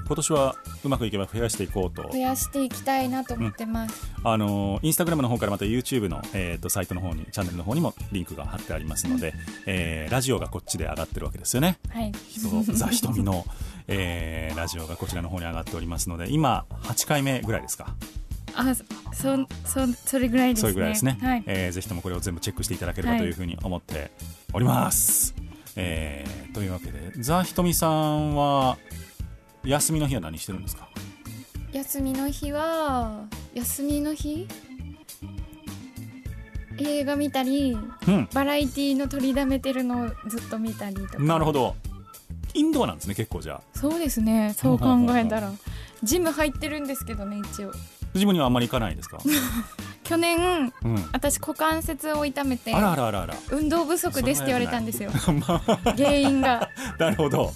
[0.00, 0.04] ん。
[0.06, 2.08] 今年はうまくいけば増やしていこうと。
[2.10, 9.34] 増やしていきたいなと思ってます、あのインスタグラムの方からまた YouTube の、えー、とサイトの方にチャンネルの方にもリンクが貼ってありますので、
[9.66, 11.78] えーラジオがこっちで上がってるわけですよね。
[11.88, 12.12] はい。
[12.28, 13.44] 人ザ・ひとみの、
[13.86, 17.94] えーラジオがこちらの方に上がっておりますので今8回目ぐらいですか？
[18.54, 18.84] あそ
[19.64, 20.68] そそれぐらいですね。
[20.68, 23.20] そういうぐらいですね、はい、えーぜひともこれを全部チェックしていただければはい。
[23.20, 24.10] というふうに思って
[24.52, 25.34] おります、
[25.76, 28.76] えーというわけでザ・ひとみさんは
[29.64, 30.88] 休みの日は何してるんですか？
[31.72, 33.24] 休みの日は
[33.54, 34.48] 休みの日？
[36.78, 37.76] 映画見たり
[38.08, 38.28] うん。
[38.32, 41.18] バラエティの取りだめてるのをずっと見たりとか。
[41.18, 41.76] なるほど。
[42.54, 43.78] インドアなんですね結構じゃあ。
[43.78, 44.54] そうですね。
[44.56, 45.52] そう考えたら。
[46.02, 47.72] ジム入ってるんですけどね一応
[48.18, 49.18] ジムにはあんまり行かないですか、
[50.04, 53.34] 去年うん、私股関節を痛めてあらあらあらあら。
[53.50, 55.10] 運動不足ですって言われたんですよ
[55.46, 55.78] まあ。
[55.96, 56.68] 原因が。
[56.98, 57.52] なるほど。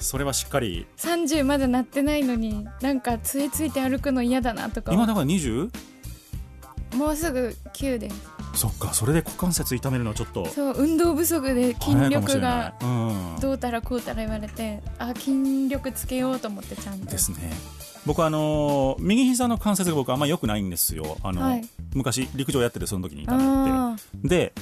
[0.00, 0.86] それはしっかり。
[0.98, 4.92] 30まだなってないのになんか杖ついて歩くの嫌だなとか。
[4.92, 5.70] 今だから 20?
[6.96, 17.06] もうすぐ9ですそっかそれで股関節痛めるのはちょっとそう運動不足で筋力が、うん、どうたらこうたら言われてあ筋力つけようと思ってちゃんと。
[17.10, 17.52] ですね。
[18.06, 21.16] 僕あのー右膝の関節が僕あんま良くないんですよ。
[21.22, 21.64] あの、はい。
[21.94, 24.52] 昔陸上やっててその時に痛めあてで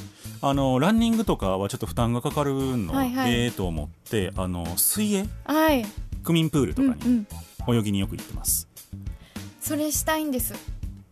[0.41, 3.35] あのランニングとかはちょっと負担がかかるの、はいはい。
[3.35, 5.23] ええと思ってあの水泳？
[5.23, 5.85] ーはい。
[6.23, 7.27] 区民プールとうんかうん。
[7.69, 8.69] に泳ぎによく行ってます。
[9.61, 10.55] それしたいんです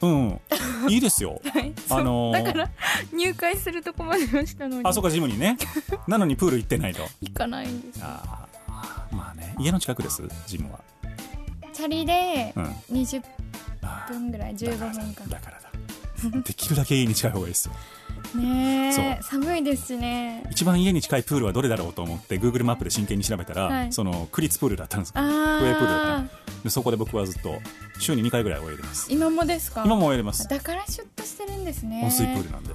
[0.03, 0.40] うん、
[0.88, 1.40] いいですよ。
[1.53, 1.72] はい。
[1.90, 2.70] あのーだから
[3.12, 4.82] 入会するとこまではしたのに。
[4.84, 5.57] あそこジムにね。
[6.09, 7.07] なのにプール行ってないと。
[7.20, 8.01] 行かないんです。
[8.03, 9.55] あーまあね。
[9.59, 10.80] 家の近くですジムは。
[11.72, 12.64] チャリでうん。
[13.01, 13.22] 20
[13.82, 15.28] あー分ぐらい15分間。
[15.28, 15.70] だからだ。
[16.42, 17.72] できるだけ家に近い方がいいですよ
[18.34, 20.44] ね寒いですしね。
[20.50, 23.92] 一番家に近いプールはどれだろうと思って Google マップで真剣に調べたら、はい。
[23.92, 27.54] その区立プールだったんですあクエプールだったでそこで僕はずっと
[27.98, 29.12] 週に2回ぐらい泳いでます。
[29.12, 29.82] 今もですか？
[29.84, 30.46] 今も泳いでます。
[30.48, 32.02] だからシュッとしてるんですね。
[32.04, 32.74] 温水プールなんで。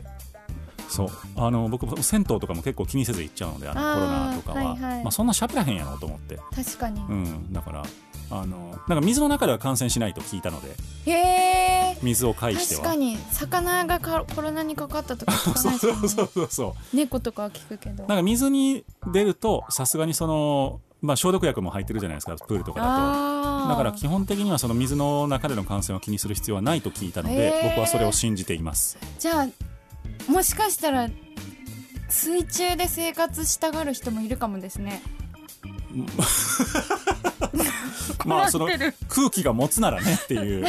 [0.87, 1.09] そう。
[1.35, 5.03] あの僕も銭湯とかも結構気にせず行っちゃうのであのコロナとかは、はいはい。
[5.03, 7.83] まあ、そんなしゃべらへんやろと思って、確かに、うん、だから
[8.29, 10.75] あのなんか水の中では感染しないと聞いたので。
[11.05, 11.97] へえ。
[12.01, 12.81] 水を介しては。
[12.81, 16.95] 確かに魚がかコロナにかかったとか聞かないですよねそうそうそうそう。
[16.95, 18.05] 猫とかは聞くけど。
[18.05, 22.35] なんか水に出るとさすがにその、まあ、消毒薬も入ってるじゃないですか。
[22.35, 23.69] プールとかだと。
[23.69, 28.97] だから基本的にはその水の中での感染を気にする必要はないと聞いたのへでー僕はそれを信じています。
[29.19, 31.09] じゃあもしかしたら
[32.09, 35.01] 水中で生活したがる人もいるかもですね
[38.25, 38.67] まあその
[39.07, 40.65] 空気が持つならねっていう。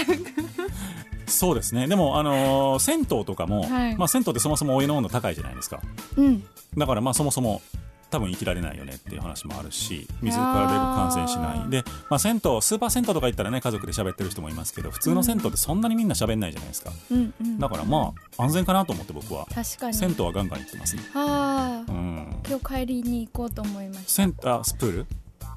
[1.27, 1.89] そうですね。
[1.89, 3.97] でもあのー銭湯とかも、はい。
[3.97, 5.81] まあ銭湯ってそもそもお湯の温度高いじゃないですか。
[6.17, 6.45] うん。
[6.77, 7.63] だからまあそもそも
[8.11, 11.71] 多分生きられないよねっていう話もあるし水から出る感染しない。
[11.71, 17.35] で、まあ、銭湯スーパー銭湯とか行ったらね家族で喋ってる人もいますけど普通の銭湯ってそんなにみんな喋んないじゃないですか、うん。
[17.41, 19.47] うんだからまあ安全かなと思って僕は。
[19.53, 19.95] 確かに。
[19.95, 20.95] 銭湯はガンガン行ってます。
[20.95, 22.37] ねああうん。
[22.49, 24.11] 今日帰りに行こうと思いました。
[24.13, 25.07] 銭あスプール？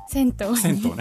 [0.09, 0.49] 銭湯。
[0.49, 0.95] に銭湯ね。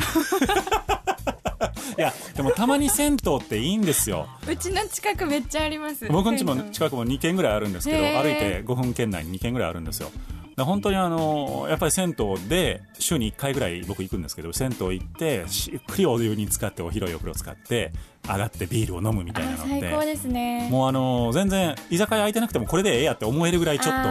[1.96, 4.28] いやでもたまに銭湯っていいんですよ。
[4.46, 6.06] うちの近くめっちゃあります。
[6.09, 10.11] 僕ん家も近くも2軒ぐらいあるんですけど歩いて5分圏内に2軒ぐらいあるんですよ。
[10.56, 17.92] で本当にあのやっぱり銭湯で週に1回ぐらい僕行くんですけど銭湯行ってしゆっくりお湯に使ってお広いお風呂使って
[18.28, 20.68] 上がってビールを飲むみたいなあのって最高ですね。
[20.70, 24.09] もうあの全然居酒屋空いてなくてもこれでええやって思えるぐらいちょっと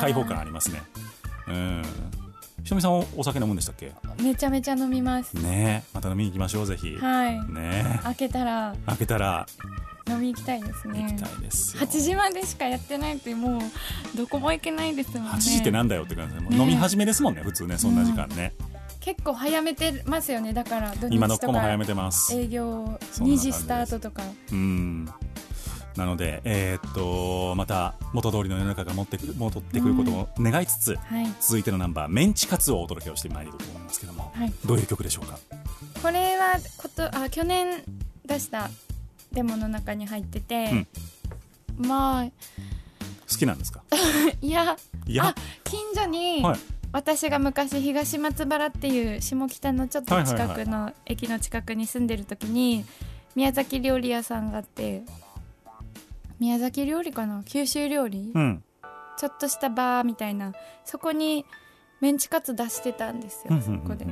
[0.00, 0.82] 開放感ありますね。
[1.48, 1.82] うん
[2.64, 3.92] ひとみさんおお酒飲むんでしたっけ？
[4.20, 5.34] めちゃめちゃ飲みます。
[5.34, 6.96] ねえまた飲みに行きましょうぜひ。
[6.96, 7.38] はい。
[7.52, 7.98] ね。
[8.00, 9.46] え開けたら開けたら。
[10.06, 11.00] 飲み行きたいですね。
[11.02, 11.82] 行きたいですよ。
[11.82, 13.60] 8時までしかやってないってもう
[14.16, 15.30] どこも行けないですもんね。
[15.30, 16.56] 8時ってなんだよって感じでね。
[16.56, 18.52] 飲み始めですもんね普通ねそんな時間ね、
[19.00, 20.52] 結構早めてますよね。
[20.52, 22.34] だから今のとか子も早めてます。
[22.34, 23.52] 営業そんな感じです。
[23.52, 24.22] 2時スタートとか。
[24.52, 25.08] うん
[25.96, 31.26] なので、えーっとまた元通りの世の中が持ってくる戻ってくることを願いつつ、はい。
[31.40, 34.00] 続いてのナンバー「メンチカツ」をお届けをしてまいりたいと思います。
[34.00, 34.52] けども、はい。
[34.64, 35.38] どういう曲でしょうか？
[36.02, 37.82] これはことあ去年
[38.26, 38.70] 出した
[39.32, 40.86] デモの中に入ってて、
[41.76, 42.24] まあ
[43.30, 43.82] 好きなんですか？
[44.42, 44.76] いや
[45.06, 45.26] いや？
[45.28, 45.34] あ
[45.64, 46.58] 近所に、はい。
[46.92, 52.84] 私が昔東松原っていう下北のちょっと近はいくの駅の近くに住んでる時に
[53.34, 55.02] 宮崎料理屋さんがあって
[56.40, 57.42] 宮崎料理かな？
[57.44, 58.64] 九州料理、うん。
[59.16, 60.52] ちょっとしたバーみたいな。
[60.84, 61.44] そこに
[62.00, 64.06] メンチカツ出してたんですよ、そこで。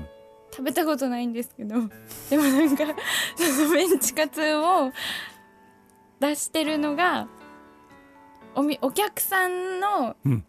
[0.51, 1.75] 食べたことないんですけど。
[2.31, 2.85] でもなんか
[3.37, 4.93] そのメンチカツを
[6.21, 7.27] 出してるのが
[8.55, 10.45] おみお客さんのうん。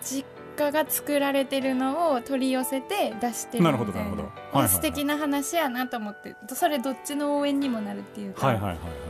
[0.00, 0.24] 実
[0.56, 4.22] 家が作られてるのを取り寄せて出してるみたいなるほどなるほど。
[4.24, 4.68] はいはいはい。
[4.68, 6.34] 素敵な話やなと思って。
[6.54, 9.07] それどっちの応援にもなるっていうか、はいはいはいはい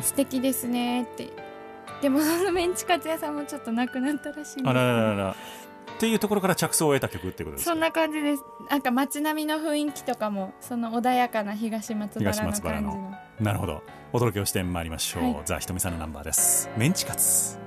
[0.00, 1.30] 素敵ですねって。
[2.02, 4.68] でもそのメンチカツ屋さんもちょっとなくなったらしいんです。
[4.68, 5.30] あらららら。
[5.32, 5.34] っ
[5.98, 7.70] ていうところから着想を得た曲ってことですか？
[7.70, 8.44] そんな感じです。
[8.68, 12.94] なんか街並みの雰囲気とかもその穏やかな東松原の東感じ松原の。
[12.94, 13.82] のなるほど。
[14.12, 15.42] お届けをしてまいりましょう、はい。
[15.44, 16.68] ザ・ひとみさんのナンバーです。
[16.76, 17.58] メンチカツ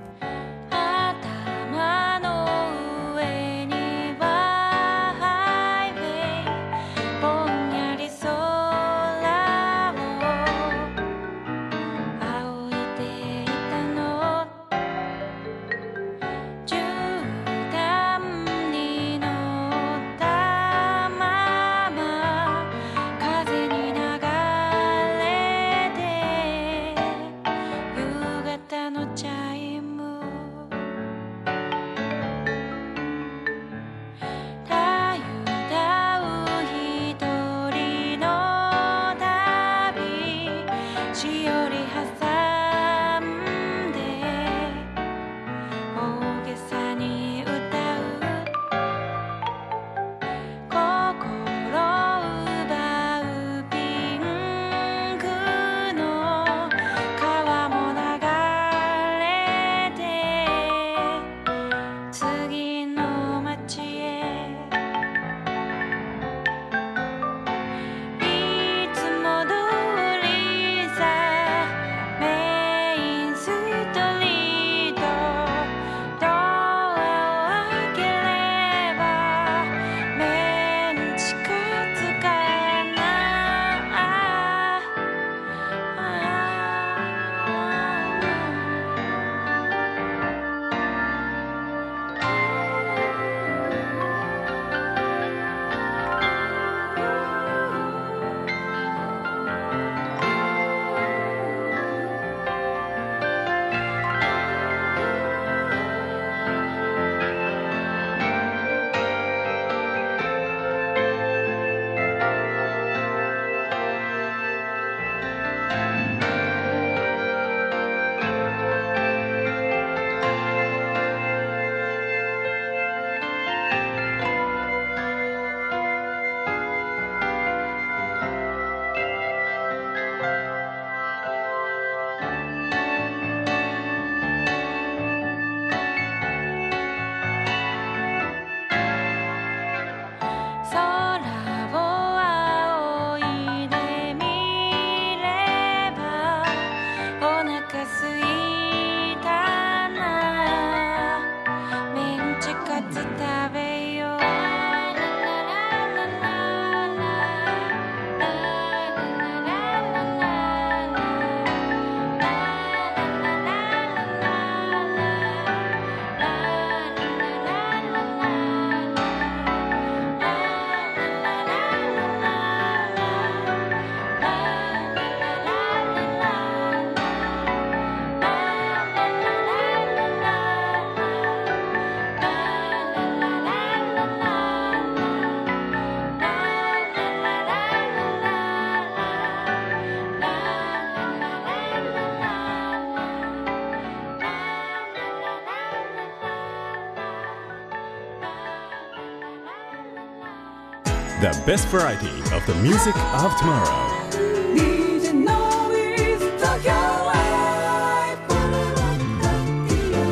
[201.28, 203.68] The best variety of the music of tomorrow」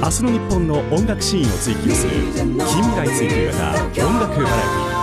[0.03, 4.96] 明日の日本の音楽シーンを追求する近未来追求型音楽バラエティ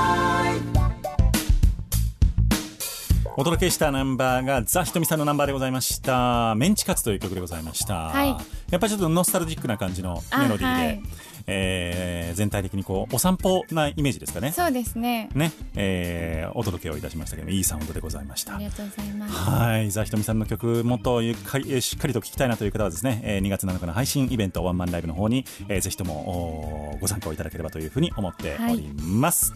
[3.35, 8.27] お届けしたナンバーがザ・ひとみさんのナンバーでございました「メンチカツ」という曲でございました、はい。
[8.69, 11.01] やっぱりちょっとノスタルジックな感じのメロディーで、あはい。
[11.47, 14.51] えー全体的にこうお散歩なイメージですかね。
[14.51, 15.29] そうですね。
[15.33, 18.55] ね、えーお届けをいたしましたけどいいサウンドでございました。
[18.55, 19.33] ありがとうございます。
[19.33, 29.53] はい、ザ・ひとみさんの曲もっとゆっかり、えーしっかりと聴きたいなという方はですね、えー2月7日の配信イベントワンマンライブの方に、えーぜひともご参加をいただければというふうに思っております。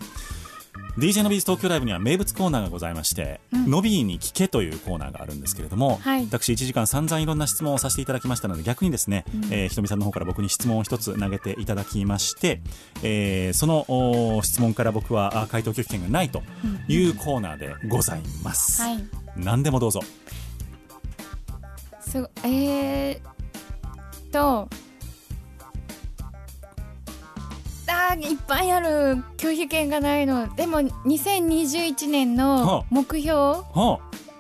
[0.97, 12.61] DJ のビーズ東京ライブには名物コーナーがございまして、のびーに聞けというコーナーがあるんですけれども、はい私1時間散々いろんな質問をさせていただきましたので逆にですね、えーひとみさんの方から僕に質問を一つ投げていただきまして、
[13.03, 16.41] えーその質問から僕はあ回答拒否権がないと
[16.88, 18.82] いうコーナーでございます。
[18.82, 18.99] はい
[19.36, 20.01] 何でもどうぞ。
[21.99, 23.21] すごえー、っ
[24.32, 24.67] と
[28.10, 28.88] あーいっぱいある。
[29.38, 30.54] 拒否権がないの。
[30.56, 32.66] でも2021年はあ。
[32.66, 33.32] の目標。
[33.34, 34.00] はあ、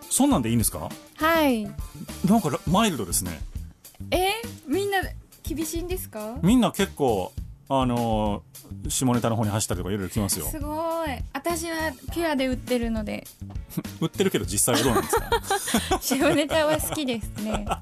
[0.09, 0.89] そんなんでいいんですか？
[1.15, 1.63] はい。
[1.63, 1.71] な
[2.37, 3.39] んかラマイルドですね。
[4.11, 4.17] え？
[4.25, 4.29] ー、
[4.67, 4.99] みんな
[5.43, 6.37] 厳しいんですか？
[6.41, 7.31] みんな結構
[7.69, 10.45] あのー下ネタの方に走ったりとかいろいろ来ますよ。
[10.45, 11.09] すごい。
[11.33, 13.25] 私はピュアで売ってるので。
[14.01, 15.15] 売ってるけど実際はどうなんです
[15.89, 15.99] か？
[16.03, 17.65] 下ネタは好きですね。
[17.67, 17.73] 好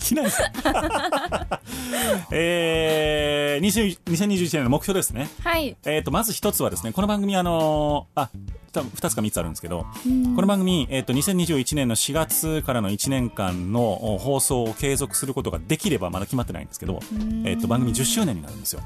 [0.00, 0.38] きなんです。
[0.62, 1.60] か
[2.30, 5.28] えー、20 2021年の目標ですね。
[5.42, 5.76] はい。
[5.84, 8.30] えー、とまず一つはですねこの番組あのーあ
[8.78, 9.86] 多分2つか3つあるんですけど、
[10.36, 17.00] この番組、えー、と2021年の4月からの1年間のお放送を継続することができればまだ決まってないんですけど、
[17.44, 18.82] えー、と番組10周年になるんですよ。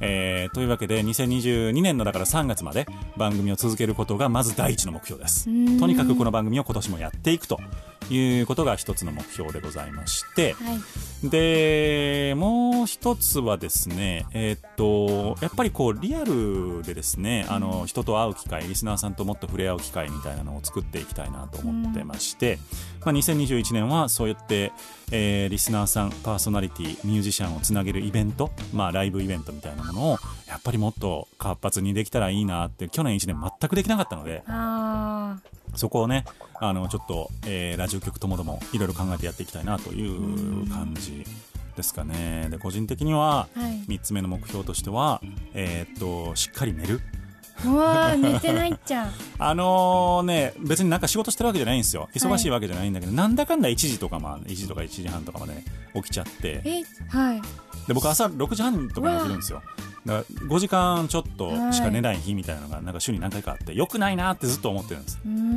[0.00, 5.44] えーというわけで2022年のだから3月まで番組を続けることがまず第一の目標です。
[5.44, 7.60] とにかくこの番組を今年もやっていくと
[8.10, 10.78] いうことが一つの目標でございましてはい
[11.22, 22.58] でもう一つはですねえーっとやっぱりこうリアルでですねあの人と会う機会リスナーさんともっと触れ合う機会みたいなのを作っていきたいなと思ってまして、
[23.04, 24.72] まあ、2021年はそうやって、
[25.10, 35.38] えーリスナーさんパーソナリティミュージシャンをつなげるイベント、まあ、ライブイベントみたいなものをやっぱりもっと活発にできたらいいなって去年1年全くできなかったのであ
[35.76, 36.24] そこをね
[36.60, 41.24] あのちょっと、えーラジオ局ともどもいろいろ考えてやっていきたいなという感じ
[41.76, 42.48] ですかね。
[42.50, 43.84] で個人的にははい。
[43.88, 45.22] 3つ目の目標としては、
[45.54, 47.00] えーっとしっかり寝る。
[47.00, 47.19] ー
[47.64, 49.06] うわー寝てないっちゃ。
[49.06, 52.08] うあのね別になんか仕事してるわけじゃないんですよ。
[52.14, 55.62] 忙しいわけじゃないんだけど、なんだかんだ1時とかまあ1時とか1時半とかまで
[55.94, 56.62] 起きちゃって。
[56.64, 57.42] えはい。
[57.86, 59.62] で僕朝6時半とかに起きるんですよ。
[60.06, 65.02] だから5時間ちょっとしか寝ない日みたいなのがなんか週に何回かあってよくないなってずっと思ってるん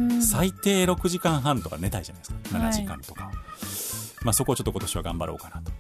[0.10, 0.32] です。
[0.32, 2.58] 最低6時間半とか寝たいじゃないですか。
[2.58, 2.74] 7はい。
[2.74, 3.32] 時間とか、
[4.24, 5.72] まあそこをちょっと今年は頑張ろうかなと。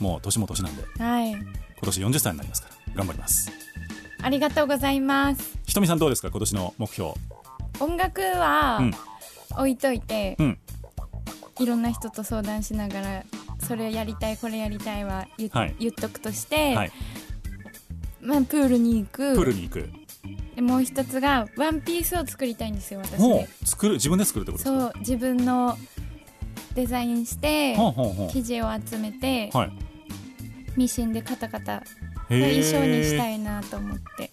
[0.00, 0.82] もう年も年なんで。
[0.98, 1.30] はい。
[1.32, 1.42] 今
[1.82, 3.50] 年40歳になりますから頑張ります
[4.24, 5.58] ありがとうございます。
[5.66, 6.30] ひとみさんどうですか？
[6.30, 7.12] 今年の目標。
[7.78, 8.94] 音楽はうん。
[9.58, 10.58] 置いといて、うん。
[11.60, 13.22] いろんな人と相談しながら
[13.60, 15.76] それやりたいこれやりたいは言,、はい。
[15.78, 16.92] 言っとくとして、はい。
[18.22, 19.34] まあ、プールに行く。
[19.34, 19.90] プールに行く。
[20.56, 25.76] でもう一つがワンピースを作りたいんですよ私作る自分で作るってことそう自分の
[26.74, 27.76] デザインして
[28.32, 29.72] 生地を集めて、はい。
[30.76, 31.82] ミシンでカタカタ
[32.28, 34.30] 衣装にしたいなと思って。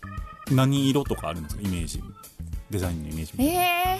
[0.52, 1.62] 何色とかあるんですか？
[1.62, 2.02] イメージ。
[2.70, 3.62] デザインのイメージみたいな。
[3.62, 4.00] え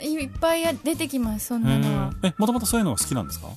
[0.00, 2.12] ー、いっぱい出てきますそんなのは。
[2.22, 3.48] えもともとそういうのが好きなんですか？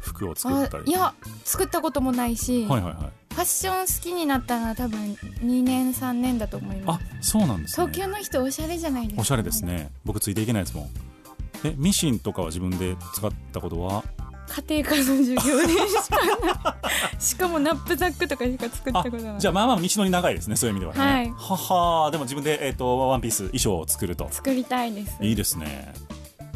[0.00, 0.84] 服を作あったり。
[0.84, 3.34] いや作ったこともないし、はいはいはい。
[3.34, 7.86] ファッション好きになったのは多分2年3年だと思いまあすそうなんですね。
[7.86, 9.20] 東京の人おしゃれじゃないですか？
[9.20, 9.90] おしゃれですね。
[10.04, 10.88] 僕ついていけないですもん。
[11.64, 14.04] えミシンとかは自分で使ったことは？
[14.48, 16.76] 家庭科の授業でしか
[17.20, 21.12] しかもナップザックとかしか作ったあことないじゃあまあまあ道のり長いですねそういう意味ではね。
[21.12, 21.30] はい。
[21.30, 21.56] は
[22.04, 24.28] はでも自分で、えー、とワンピース衣装を作ると。
[24.30, 25.18] 作りたいです。
[25.20, 25.92] いいですね。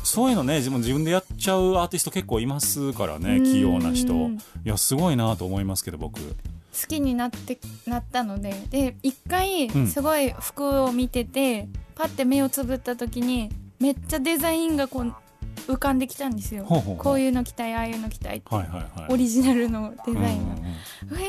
[0.05, 3.45] そういうのね自分自分でやっちゃうアーティスト結構いますからねうん。
[3.45, 4.13] 器用な人。
[4.13, 6.21] いやすごいなと思いますけど僕。
[6.21, 8.55] 好きになってなったので。
[8.71, 9.87] で一回うん。
[9.87, 15.15] すごい服を見てて、パッて目をつぶった時にめっちゃデザインがこう
[15.67, 16.65] 浮かんできたんですよ。
[16.65, 17.05] ほうほうほう。
[17.05, 19.13] こういうの着たいああいうの着たいって、はいはいはい。
[19.13, 20.73] オリジナルのデザインが、うんうん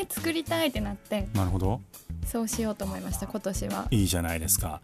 [0.08, 1.28] 作りたいってなって。
[1.34, 1.80] なるほど。
[2.26, 3.88] そうしようと思いました今年は。
[3.90, 4.80] いいじゃないですか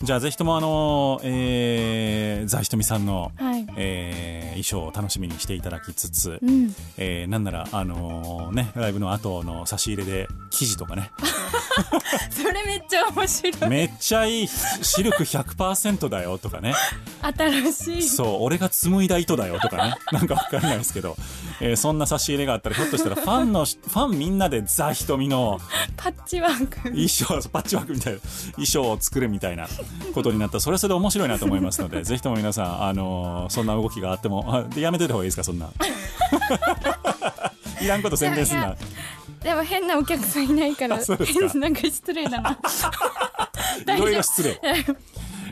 [0.00, 3.66] じゃあぜひともあのえー、ザひとみさんの、はい。
[3.76, 6.74] えー衣装を楽しみにしていただきつつ、うん。
[6.96, 11.12] えーなんならあのねライブの後の差し入れで生地とかね。
[12.30, 13.70] それめっちゃ面白い。
[13.70, 14.48] めっちゃいい。
[14.48, 16.74] シルク100%だよとかね。
[17.36, 18.02] 新しい。
[18.08, 19.94] そう俺が紡いだ糸だよとかね。
[20.12, 21.16] なんかわかんないですけど。
[21.60, 25.60] えーそんな差し入れがあったらひょっとしたらファンのファンみんなでザ・瞳の
[25.96, 26.80] パッチワーク。
[26.90, 28.20] 衣装パッチワークみたいな
[28.52, 29.68] 衣装を作るみたいな
[30.14, 30.54] ことになった。
[30.54, 35.70] らそれはそれで面白いなと思いますので ぜひとも皆さん、あのーそんな動きがあってもあでやめといた方がいいですかそんな。
[37.80, 38.76] いらんこと宣伝すんな。
[39.42, 41.48] でも変なお客さんいないからあそうですか。
[41.48, 42.58] 変なんか失礼だな。
[43.96, 44.60] いろいろ失礼。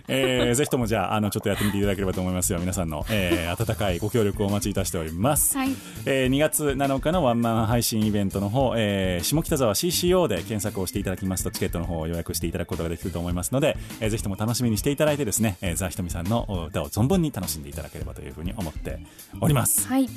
[0.09, 2.59] えー、ぜひともじゃあ、あの、ちょっとやってみていただければと思いますよ。
[2.59, 5.57] 皆さんの、えー、温かいご協力をお待ちいたしております。
[5.57, 5.70] はい
[6.04, 18.98] えー、2月7日のワンマン配信イベントの方、えー、下北沢 CCO で検索をしていただきますと、チケットの方を予約していただくことができると思いますので、えー、ぜひとも楽しみにしていただいてですね、えー、ザ・ひとみさんのお歌を存分に楽しんでいただければというふうに思って
[19.40, 19.86] おります。
[19.88, 20.09] はい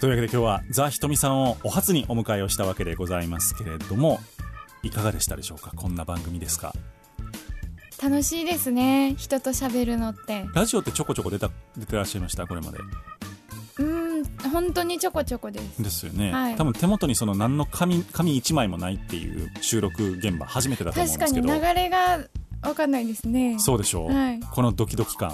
[0.00, 4.20] というわけで今日はザ・ひとみさんをお初にお迎えをしたわけでございますけれども、
[4.84, 5.72] いかがでしたでしょうか？
[5.74, 6.72] こんな番組ですか？
[8.00, 9.14] 楽しいですね。
[9.16, 10.46] 人と喋るのって。
[10.54, 12.46] ラジオってちょこちょこ出た出てらっしゃいました？
[12.46, 12.78] これまで。
[13.78, 15.82] うん本当にちょこちょこです。
[15.82, 16.56] ですよね、はい。
[16.56, 21.66] 多分手元にその何の紙紙一枚もないっていう収録現場初めてだと思うん確かにですけど。
[21.66, 22.18] 流れが
[22.62, 23.58] 分かんないですね。
[23.58, 24.40] そうでしょう、はい。
[24.40, 25.32] このドキドキ感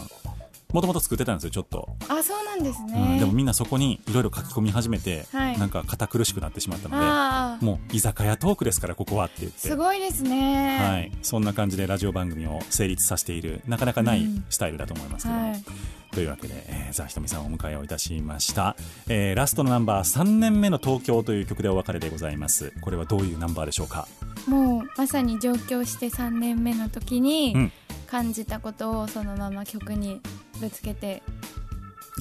[0.75, 5.59] もともと作ってたんですよちょっと、あそうなんですうんね、でもみんなそこにいろいろ書き込み始めて、はい。
[5.59, 9.43] なんか堅苦しくなってしまったのあでもう居酒屋トークですからここはって。
[9.43, 10.79] 言ってすごいですね。
[10.81, 14.45] はい、そんな感じでラジオ番組を成立させているなかなかないうん。
[14.51, 15.65] スタイルだと思いますけども、はい。
[16.11, 18.75] というわけで、えー、ザ・ひとみさんをお迎えをいたしました、
[19.09, 22.73] えーラストのナンバー3年目の東京という曲でお別れでございます。
[22.81, 24.09] これはどういうナンバーでしょうか？
[24.49, 27.73] もうまさに上京して3年目の時にうん。
[28.07, 30.21] 感じたことをそのまま曲に
[30.61, 31.23] ぶつけて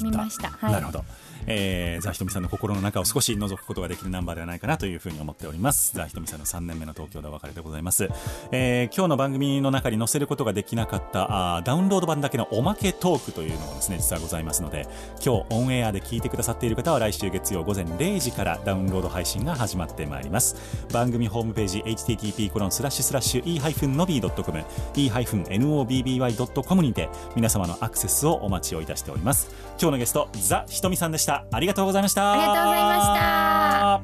[0.02, 1.06] みました、はい、なるほど、
[1.48, 5.94] えー、ザ・ひとみさんの心の中を少し覗くことができるナンバーではないかなというふうに思っております。
[5.94, 8.10] ザ・ひとみさんの3年目の東京でお別れでございます、
[8.52, 14.88] えー今日の番組の中に載せることができなかったあダウンロード版だけのおまけトークというのもですね実はございますので
[15.24, 20.56] 今日オンエアで聞いてくださっている方は来週月曜午前0時からダウンロード配信が始まってまいります。
[20.92, 24.64] 番組ホームページ http コロンスラッシュスラッシュ e-nobby.com
[24.96, 29.50] e-nobby.com にて皆様のアクセスをお待ちをいたしております。
[29.80, 31.33] 今日のゲストザ・ひとみさんでした。
[31.52, 32.34] ありがとうございました。
[32.34, 34.02] ありがとうございました。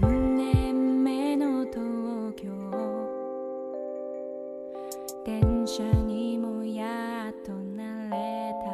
[0.00, 0.06] 3
[0.36, 1.76] 年目の東
[2.36, 2.48] 京。
[5.24, 8.70] 電車にもやっと慣れた。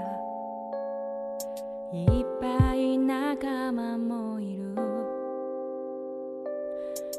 [1.98, 4.74] いっぱい仲間もいる。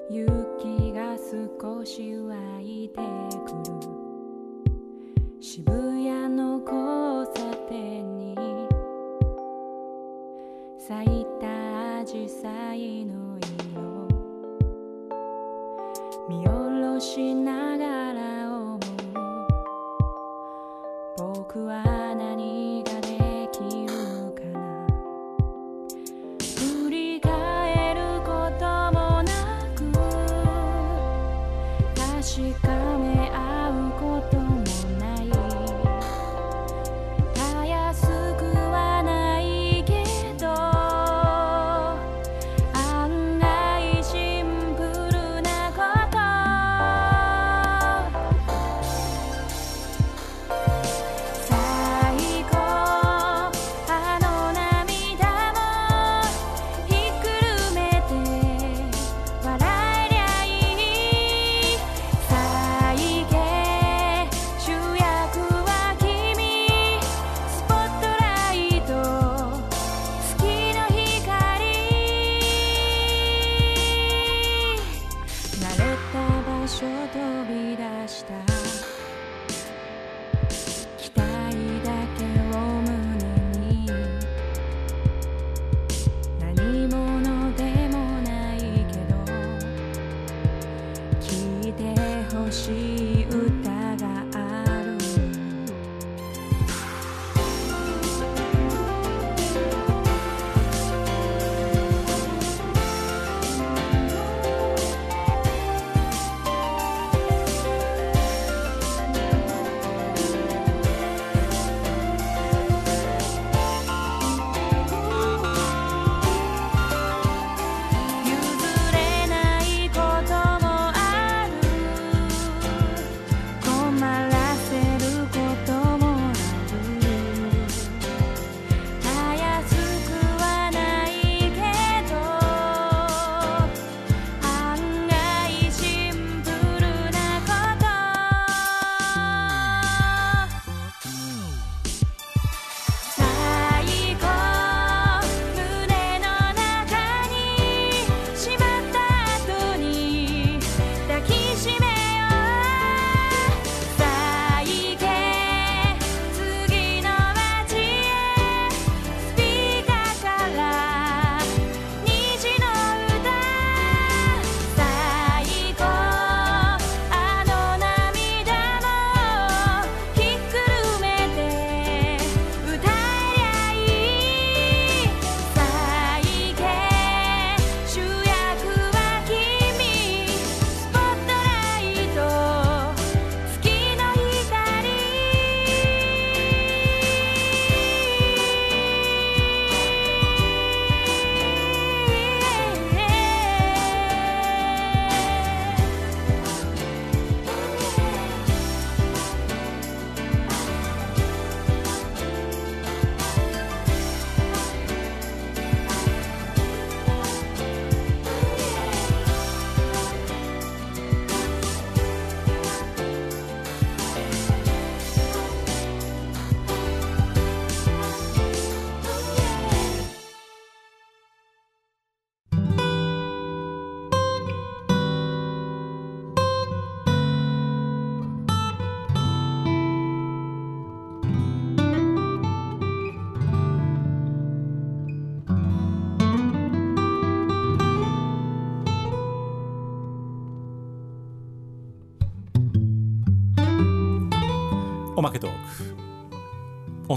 [0.10, 3.98] 雪が少し湧いてくる。
[5.40, 8.17] 渋谷の交差点に
[10.88, 11.48] 咲いた
[12.06, 14.08] 紫陽花の色。
[16.30, 16.48] 見下
[16.80, 18.80] ろしながら思う。
[21.18, 21.84] 僕は
[22.16, 22.57] 何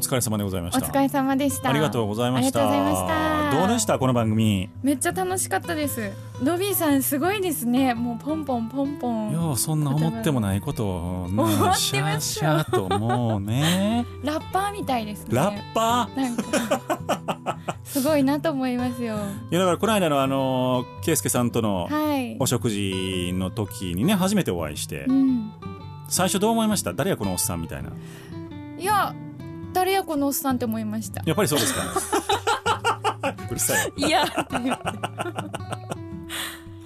[0.01, 0.87] お疲れ様でございました。
[0.87, 1.69] お疲れ様でした。
[1.69, 2.63] ありがとうございました。
[3.53, 3.99] どうでした？
[3.99, 4.71] この番組。
[4.83, 6.11] めっちゃ楽しかったです。
[6.43, 7.93] ロビーさんすごいですね。
[7.93, 9.33] もうポンポンポンポン。
[9.33, 10.87] ようそんな思ってもないこと
[11.25, 14.07] をね思ってますシャーシャーともうね。
[14.25, 15.37] ラッパーみたいですね。
[15.37, 16.19] ラッパー？
[16.19, 17.59] なんか。
[17.85, 19.17] すごいなと思いますよ。
[19.51, 22.39] いやだからこの間のあの圭介さんとのはい。
[22.41, 25.05] お食事の時にね初めてお会いして。
[25.09, 25.53] うん。
[26.09, 26.95] 最初どう思いました？
[26.95, 27.91] 誰やこのおっさんみたいな。
[28.79, 29.15] いや
[29.73, 31.23] 誰やこのおっさんって思いました。
[31.25, 31.83] やっぱりそうですか。
[33.51, 33.93] うるさい。
[33.97, 34.25] いや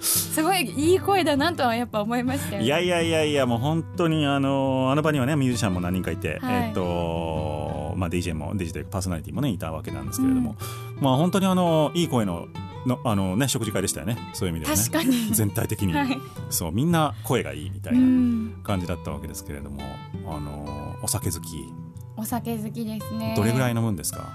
[0.01, 6.67] すごいいい声だなとはやっぱ思いましたよいやいやいやいやもう本当にあのあの場にはねミュージシャンも何人かいて、はい。
[6.67, 10.55] えっとまあ DJ も DJ というかパーソナリティもねいたわけなんですけれども、
[10.99, 12.47] まあ本当にあのいい声の
[12.85, 14.17] のあのね食事会でしたよね。
[14.33, 14.83] そういう意味ではね。
[14.83, 15.33] 確かに。
[15.33, 16.17] 全体的に、はい。
[16.49, 18.01] そうみんな声がいいみたいうな。
[18.01, 18.61] ん。
[18.63, 19.81] 感じだったわけですけれども、
[20.27, 21.73] あのお酒好き
[22.17, 23.33] お酒好きですね。
[23.35, 24.29] どれぐらい飲むんですか、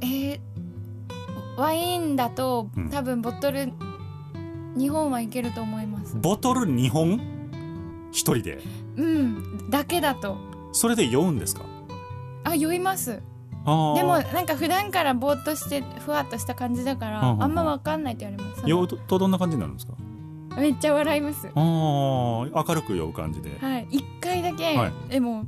[0.00, 0.40] えー
[1.56, 2.88] ワインだとうん。
[2.88, 3.72] 多分ボトル
[4.76, 6.14] 2本はいけると思います。
[6.16, 7.20] ボトル2本？
[8.12, 8.60] 一人で？
[8.96, 10.38] うんだけだと。
[10.72, 11.62] それで酔うんですか？
[12.44, 13.16] あ酔います。
[13.16, 13.20] で
[13.66, 18.62] もなんか普段からぼーっとしてふわっとした感じだから、あんまわかんないって言われます。
[18.64, 19.94] 酔うととどんな感じになるんですか？
[20.56, 21.48] めっちゃ笑います。
[21.52, 23.58] あー明るく酔う感じで。
[23.60, 23.88] はい。
[23.90, 24.92] 一回だけ、はい。
[25.10, 25.44] でも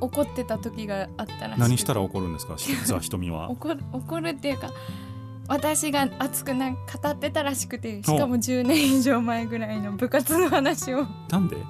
[0.00, 2.56] 怒ってた時があったらし何したら怒るんですか？
[2.58, 3.50] しザ瞳は。
[3.50, 4.70] 怒る怒るっていうか
[5.48, 6.76] 私が熱くな語
[7.08, 11.06] ってたらしくてしかも10年以上前ぐらいの部活の話を。
[11.30, 11.56] なんで？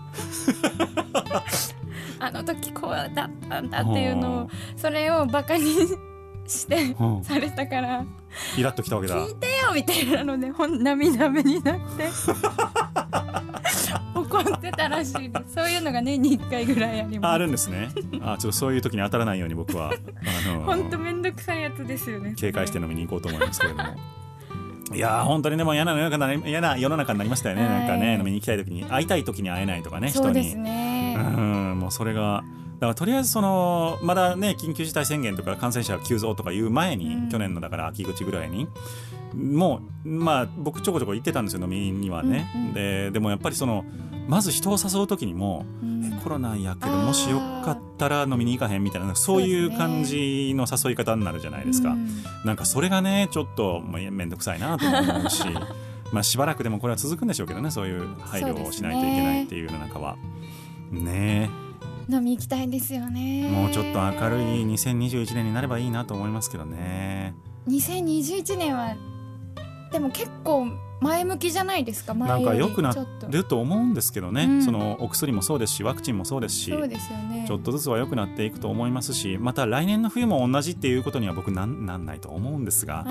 [2.18, 5.64] あの時こうだったんだっていうのをそれをバカに
[6.46, 7.04] してう。
[7.20, 8.04] んされたから
[8.56, 9.16] イラッときたわけだ。
[9.16, 12.08] 聞いてよみたいなのでほん涙目になって
[14.14, 15.54] 怒ってたらしいです。
[15.54, 17.38] そういうのが年に1回ぐらいありあます。
[17.38, 17.88] るんですね。
[18.22, 23.84] あちょっとそういう時に当たらないように僕はあのほんとめんどくさいやつですよね警戒して飲みに行こうと思いますけれども。
[24.94, 27.70] いやー本当にでも嫌な世の中になり嫌な世の中になりましたよね、はい。
[27.70, 28.84] なんかね飲みに行きたい時に。
[28.84, 31.16] 会いたい時に会えないとかね人にそうですね。
[31.18, 32.44] うんもうそれが
[32.78, 37.28] だからとりあえずそのまだね緊急事態宣言とか感染者急増とかいう前に、うん。
[37.28, 38.68] 去年のだから秋口ぐらいに
[39.36, 43.84] もうまあ僕ちょこちょこ行ってたんですよ飲みにはね、うんうんででもやっぱりその
[44.28, 45.96] まず人を誘う時にも、うん。
[46.22, 52.08] コロナやけどもしよかったら飲みに行かへんみたいなそういう感じの誘い方になるじゃないですか、うん。
[52.44, 55.44] なんかそれがねちょっともうめんどくさいなと思うし
[56.10, 60.16] まあしばらくでもこれは続くんでしょうけどねそういう配慮をしないといけないっていう世の中は。
[60.90, 61.48] ね。
[62.08, 63.48] 飲み行きたいですよえね。
[63.48, 67.34] もうちょっと明るい2021年になればいいなと思いますけどね。
[67.68, 68.96] 2021年は
[69.96, 70.66] でも結構
[71.00, 72.94] 前向きじゃないですか前なんか良くな
[73.30, 74.62] ると思うんですけどね、うん。
[74.62, 77.46] そのお薬もそうですしワクチンもそうですしそうですよね。
[77.48, 83.04] ちょっとずつは良くなっていくと思いますしまた来年の冬も同じっていうことには僕なんなんないと思うんですが、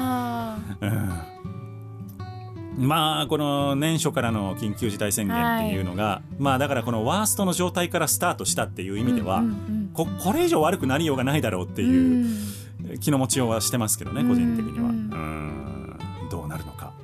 [2.77, 12.25] まあこの年初からの緊急事態宣言っていうのが、まあだからこのワーストの状態からスタートしたっていう意ー味では、うんうんここれ以上悪くなりようがないだろうってうん。
[12.25, 15.54] いう気の持ちようはしてますけどね個人的には、ううん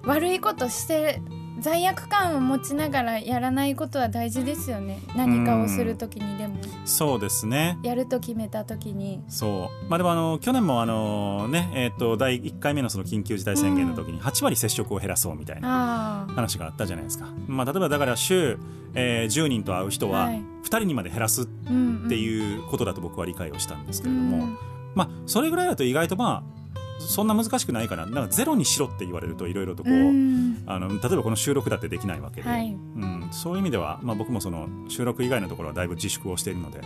[0.03, 1.21] 悪いことして
[1.59, 4.99] 罪悪感を持ちながらやらないことは大事ですよね。
[5.15, 6.55] 何かをするときにでも。
[6.85, 7.77] そうですね。
[7.83, 9.23] やると決めたときに。
[9.27, 9.89] そう。
[9.89, 18.57] まあでもあの去年もあのねえっ、と第1回目のその緊急事態宣言の時に8割接触を減らそうみたいな話があったじゃないですか、まあ、例えばだから週、
[18.95, 20.37] えー10人と会う人ははい。
[20.63, 24.57] 2人にまで減らすっうんていうことだと僕は理解をしたんですけれども、うん。
[24.95, 26.60] まあそれぐらいだと意外とまあ
[27.07, 30.63] そんな難しくないかななんかゼロにしろって言われるといろいろとこう、うん。
[30.65, 32.71] あの例えばこの収録だってできないわけで、はい。
[32.71, 36.81] うん、そういう意味では、まあ、僕もその収録以外のところはだいぶ自粛をしているので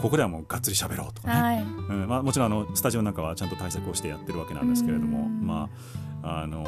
[0.00, 1.62] ここではもうがっつり喋ろうとかね、はい。
[1.62, 2.08] うん。
[2.08, 5.46] まあ、もちろんあのスタジオなんかはちゃんと対策をしてやってるわけなんですけれども、うん。
[5.46, 5.70] ま
[6.22, 6.64] ああの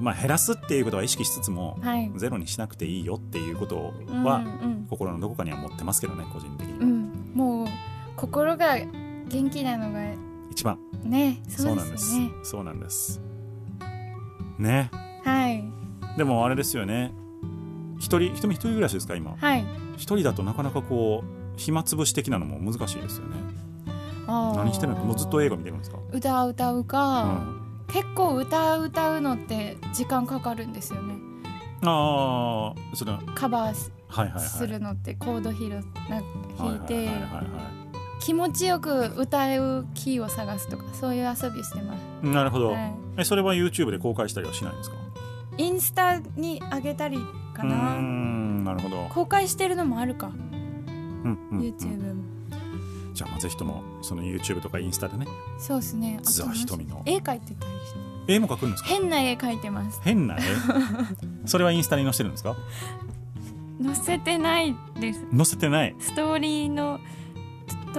[0.00, 2.10] まあ、減らすっていうことは意識しつつも、はい。
[2.16, 4.86] ゼロにしなくていいよっていうことうんは、うん。
[4.88, 7.32] 心のどこかには持ってますけどね個人的には、うん。
[7.34, 7.66] もう
[8.16, 8.78] 心が
[9.28, 10.27] 元気なのが
[10.58, 10.76] 一番。
[11.04, 12.16] ねそそううなんです。
[12.42, 13.20] そうなんです。
[14.58, 14.90] ね。
[15.24, 15.62] はい。
[16.16, 17.12] でもあれですよね。
[18.00, 19.36] 一人一人一人暮らしですか今？
[19.38, 19.64] はい。
[19.94, 23.36] 一人だとなかなかこう暇つぶし的なのも難しいですよね。
[24.26, 25.04] 何してるの？
[25.04, 31.14] もうずっと映画見てるんですか、歌う歌ううか、ん、結構歌う歌うのって時間かかるんですよね。
[31.84, 33.22] ああそれは。
[33.36, 34.42] カバーすはいはいはい。
[34.42, 36.20] するのってコード弾るな
[36.58, 37.40] 弾いてはいはいはいは
[37.74, 37.77] い
[38.20, 44.96] 気持ちよく歌うキーを探すとかそういう遊びしてます、なるほど、はい、えそれは YouTube で公開したりはしないんですか？
[45.56, 47.18] インスタに上げたり
[47.54, 47.94] かな。
[47.98, 49.08] んなるほど。
[49.12, 50.28] 公開してるのもあるか。
[50.28, 51.60] ううんうん。
[51.60, 52.22] YouTube も。
[53.12, 55.26] じゃあまあぜひともその YouTube とかインスタでね。
[55.58, 56.18] そうですね。
[56.20, 57.92] あとザ・瞳の絵描いてたりし
[58.26, 58.32] て。
[58.34, 58.88] 絵も描くんですか？
[58.90, 60.00] 変な絵描いてます。
[60.04, 60.40] 変な絵？
[61.46, 62.54] それはインスタに載せてるんですか？
[63.82, 65.24] 載せてないです。
[65.36, 65.96] 載せてない。
[65.98, 67.00] ストーリーの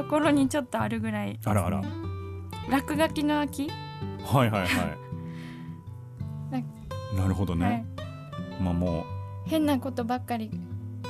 [0.04, 1.82] ところにちょっとあるぐらいね、あらあら。
[2.70, 3.70] 落書きの秋、
[4.24, 4.70] はいはいはい。
[7.16, 7.72] ななるほどね、は
[8.60, 9.04] い、まあも
[9.46, 10.52] 変なことばっかり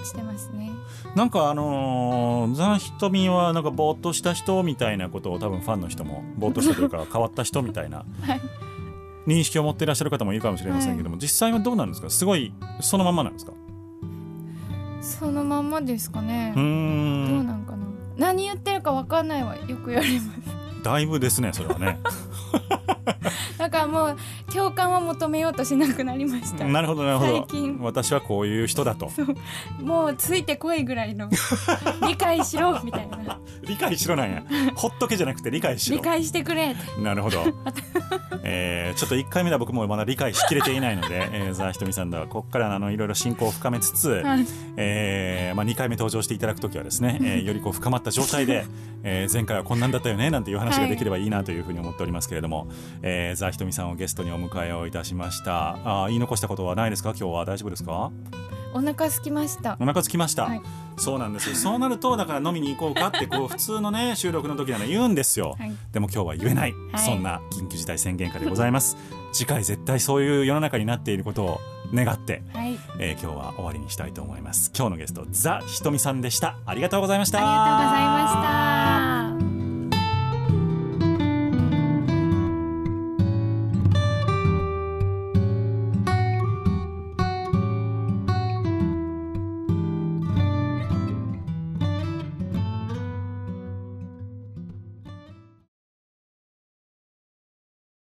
[0.04, 0.72] してますね。
[1.14, 8.42] うなんかあのーザ・瞳はなんかぼーっとした人みたいなことを多分ファンの人もぼーっとしたというか変わった人みたいな はい。
[9.28, 12.10] 認識を持っていらっしゃる方もいるかもしれませんけども、実際はどうなんですか？
[12.10, 13.52] すごいそのままなんですか？
[15.02, 16.54] そのまんまですかね。
[16.56, 17.86] どうんなんかな
[18.20, 20.84] 何言ってるかわかんないわよく言われます。
[20.84, 22.00] だいぶですねそれはね
[23.70, 24.18] だからもう
[24.52, 26.66] 共感を求めようとしなくなりました。
[26.66, 27.38] なるほどなるほど。
[27.38, 27.78] 最近。
[27.82, 29.12] 私はこういう人だと。
[29.82, 31.30] もうついてこいぐらいの。
[32.08, 33.40] 理解しろみたいな。
[33.62, 34.44] 理解しろなんや。
[34.76, 35.98] ほっとけじゃなくて理解しろ。
[35.98, 37.46] 理解してくれなるほど、
[38.44, 44.46] えーちょっと1回目では僕もまだ理解しきれていないので、えー、ザ・ひとみさんではここからあのいろいろ進行を深めつつ、はい。
[44.78, 48.66] えーまあ、2回目登場していただくときはですね、えーよりこう深まった状態で、
[49.04, 52.68] えー前回はこんなんだったよねなんていう話ができればいいなというふうに思っておりますけれども、
[53.02, 55.72] えーザ・ひとみさんをゲストにお迎えをいたしました。
[55.84, 57.10] あー言い残したことはないですか？
[57.12, 57.46] 今日は。
[57.46, 58.12] 大丈夫ですか？
[58.72, 59.78] お腹空きました。
[59.80, 60.62] お腹つきました、はい。
[60.98, 61.56] そうなんですよ。
[61.56, 65.74] そうなるとだから飲みに行こうかってこう 普通のね収録の時なら言うんですよ、はい。
[65.92, 67.04] でも今日は言えない、はい。
[67.04, 68.96] そんな緊急事態宣言下でございます。
[69.32, 71.60] 次回絶対そういう世の中になっていることを
[71.94, 72.78] 願って、はい。
[73.00, 74.72] えー今日は終わりにしたいと思います。
[74.78, 76.58] 今日のゲストザひとみさんでした。
[76.68, 77.40] ありがとうございました。
[77.40, 79.39] ありがとうございました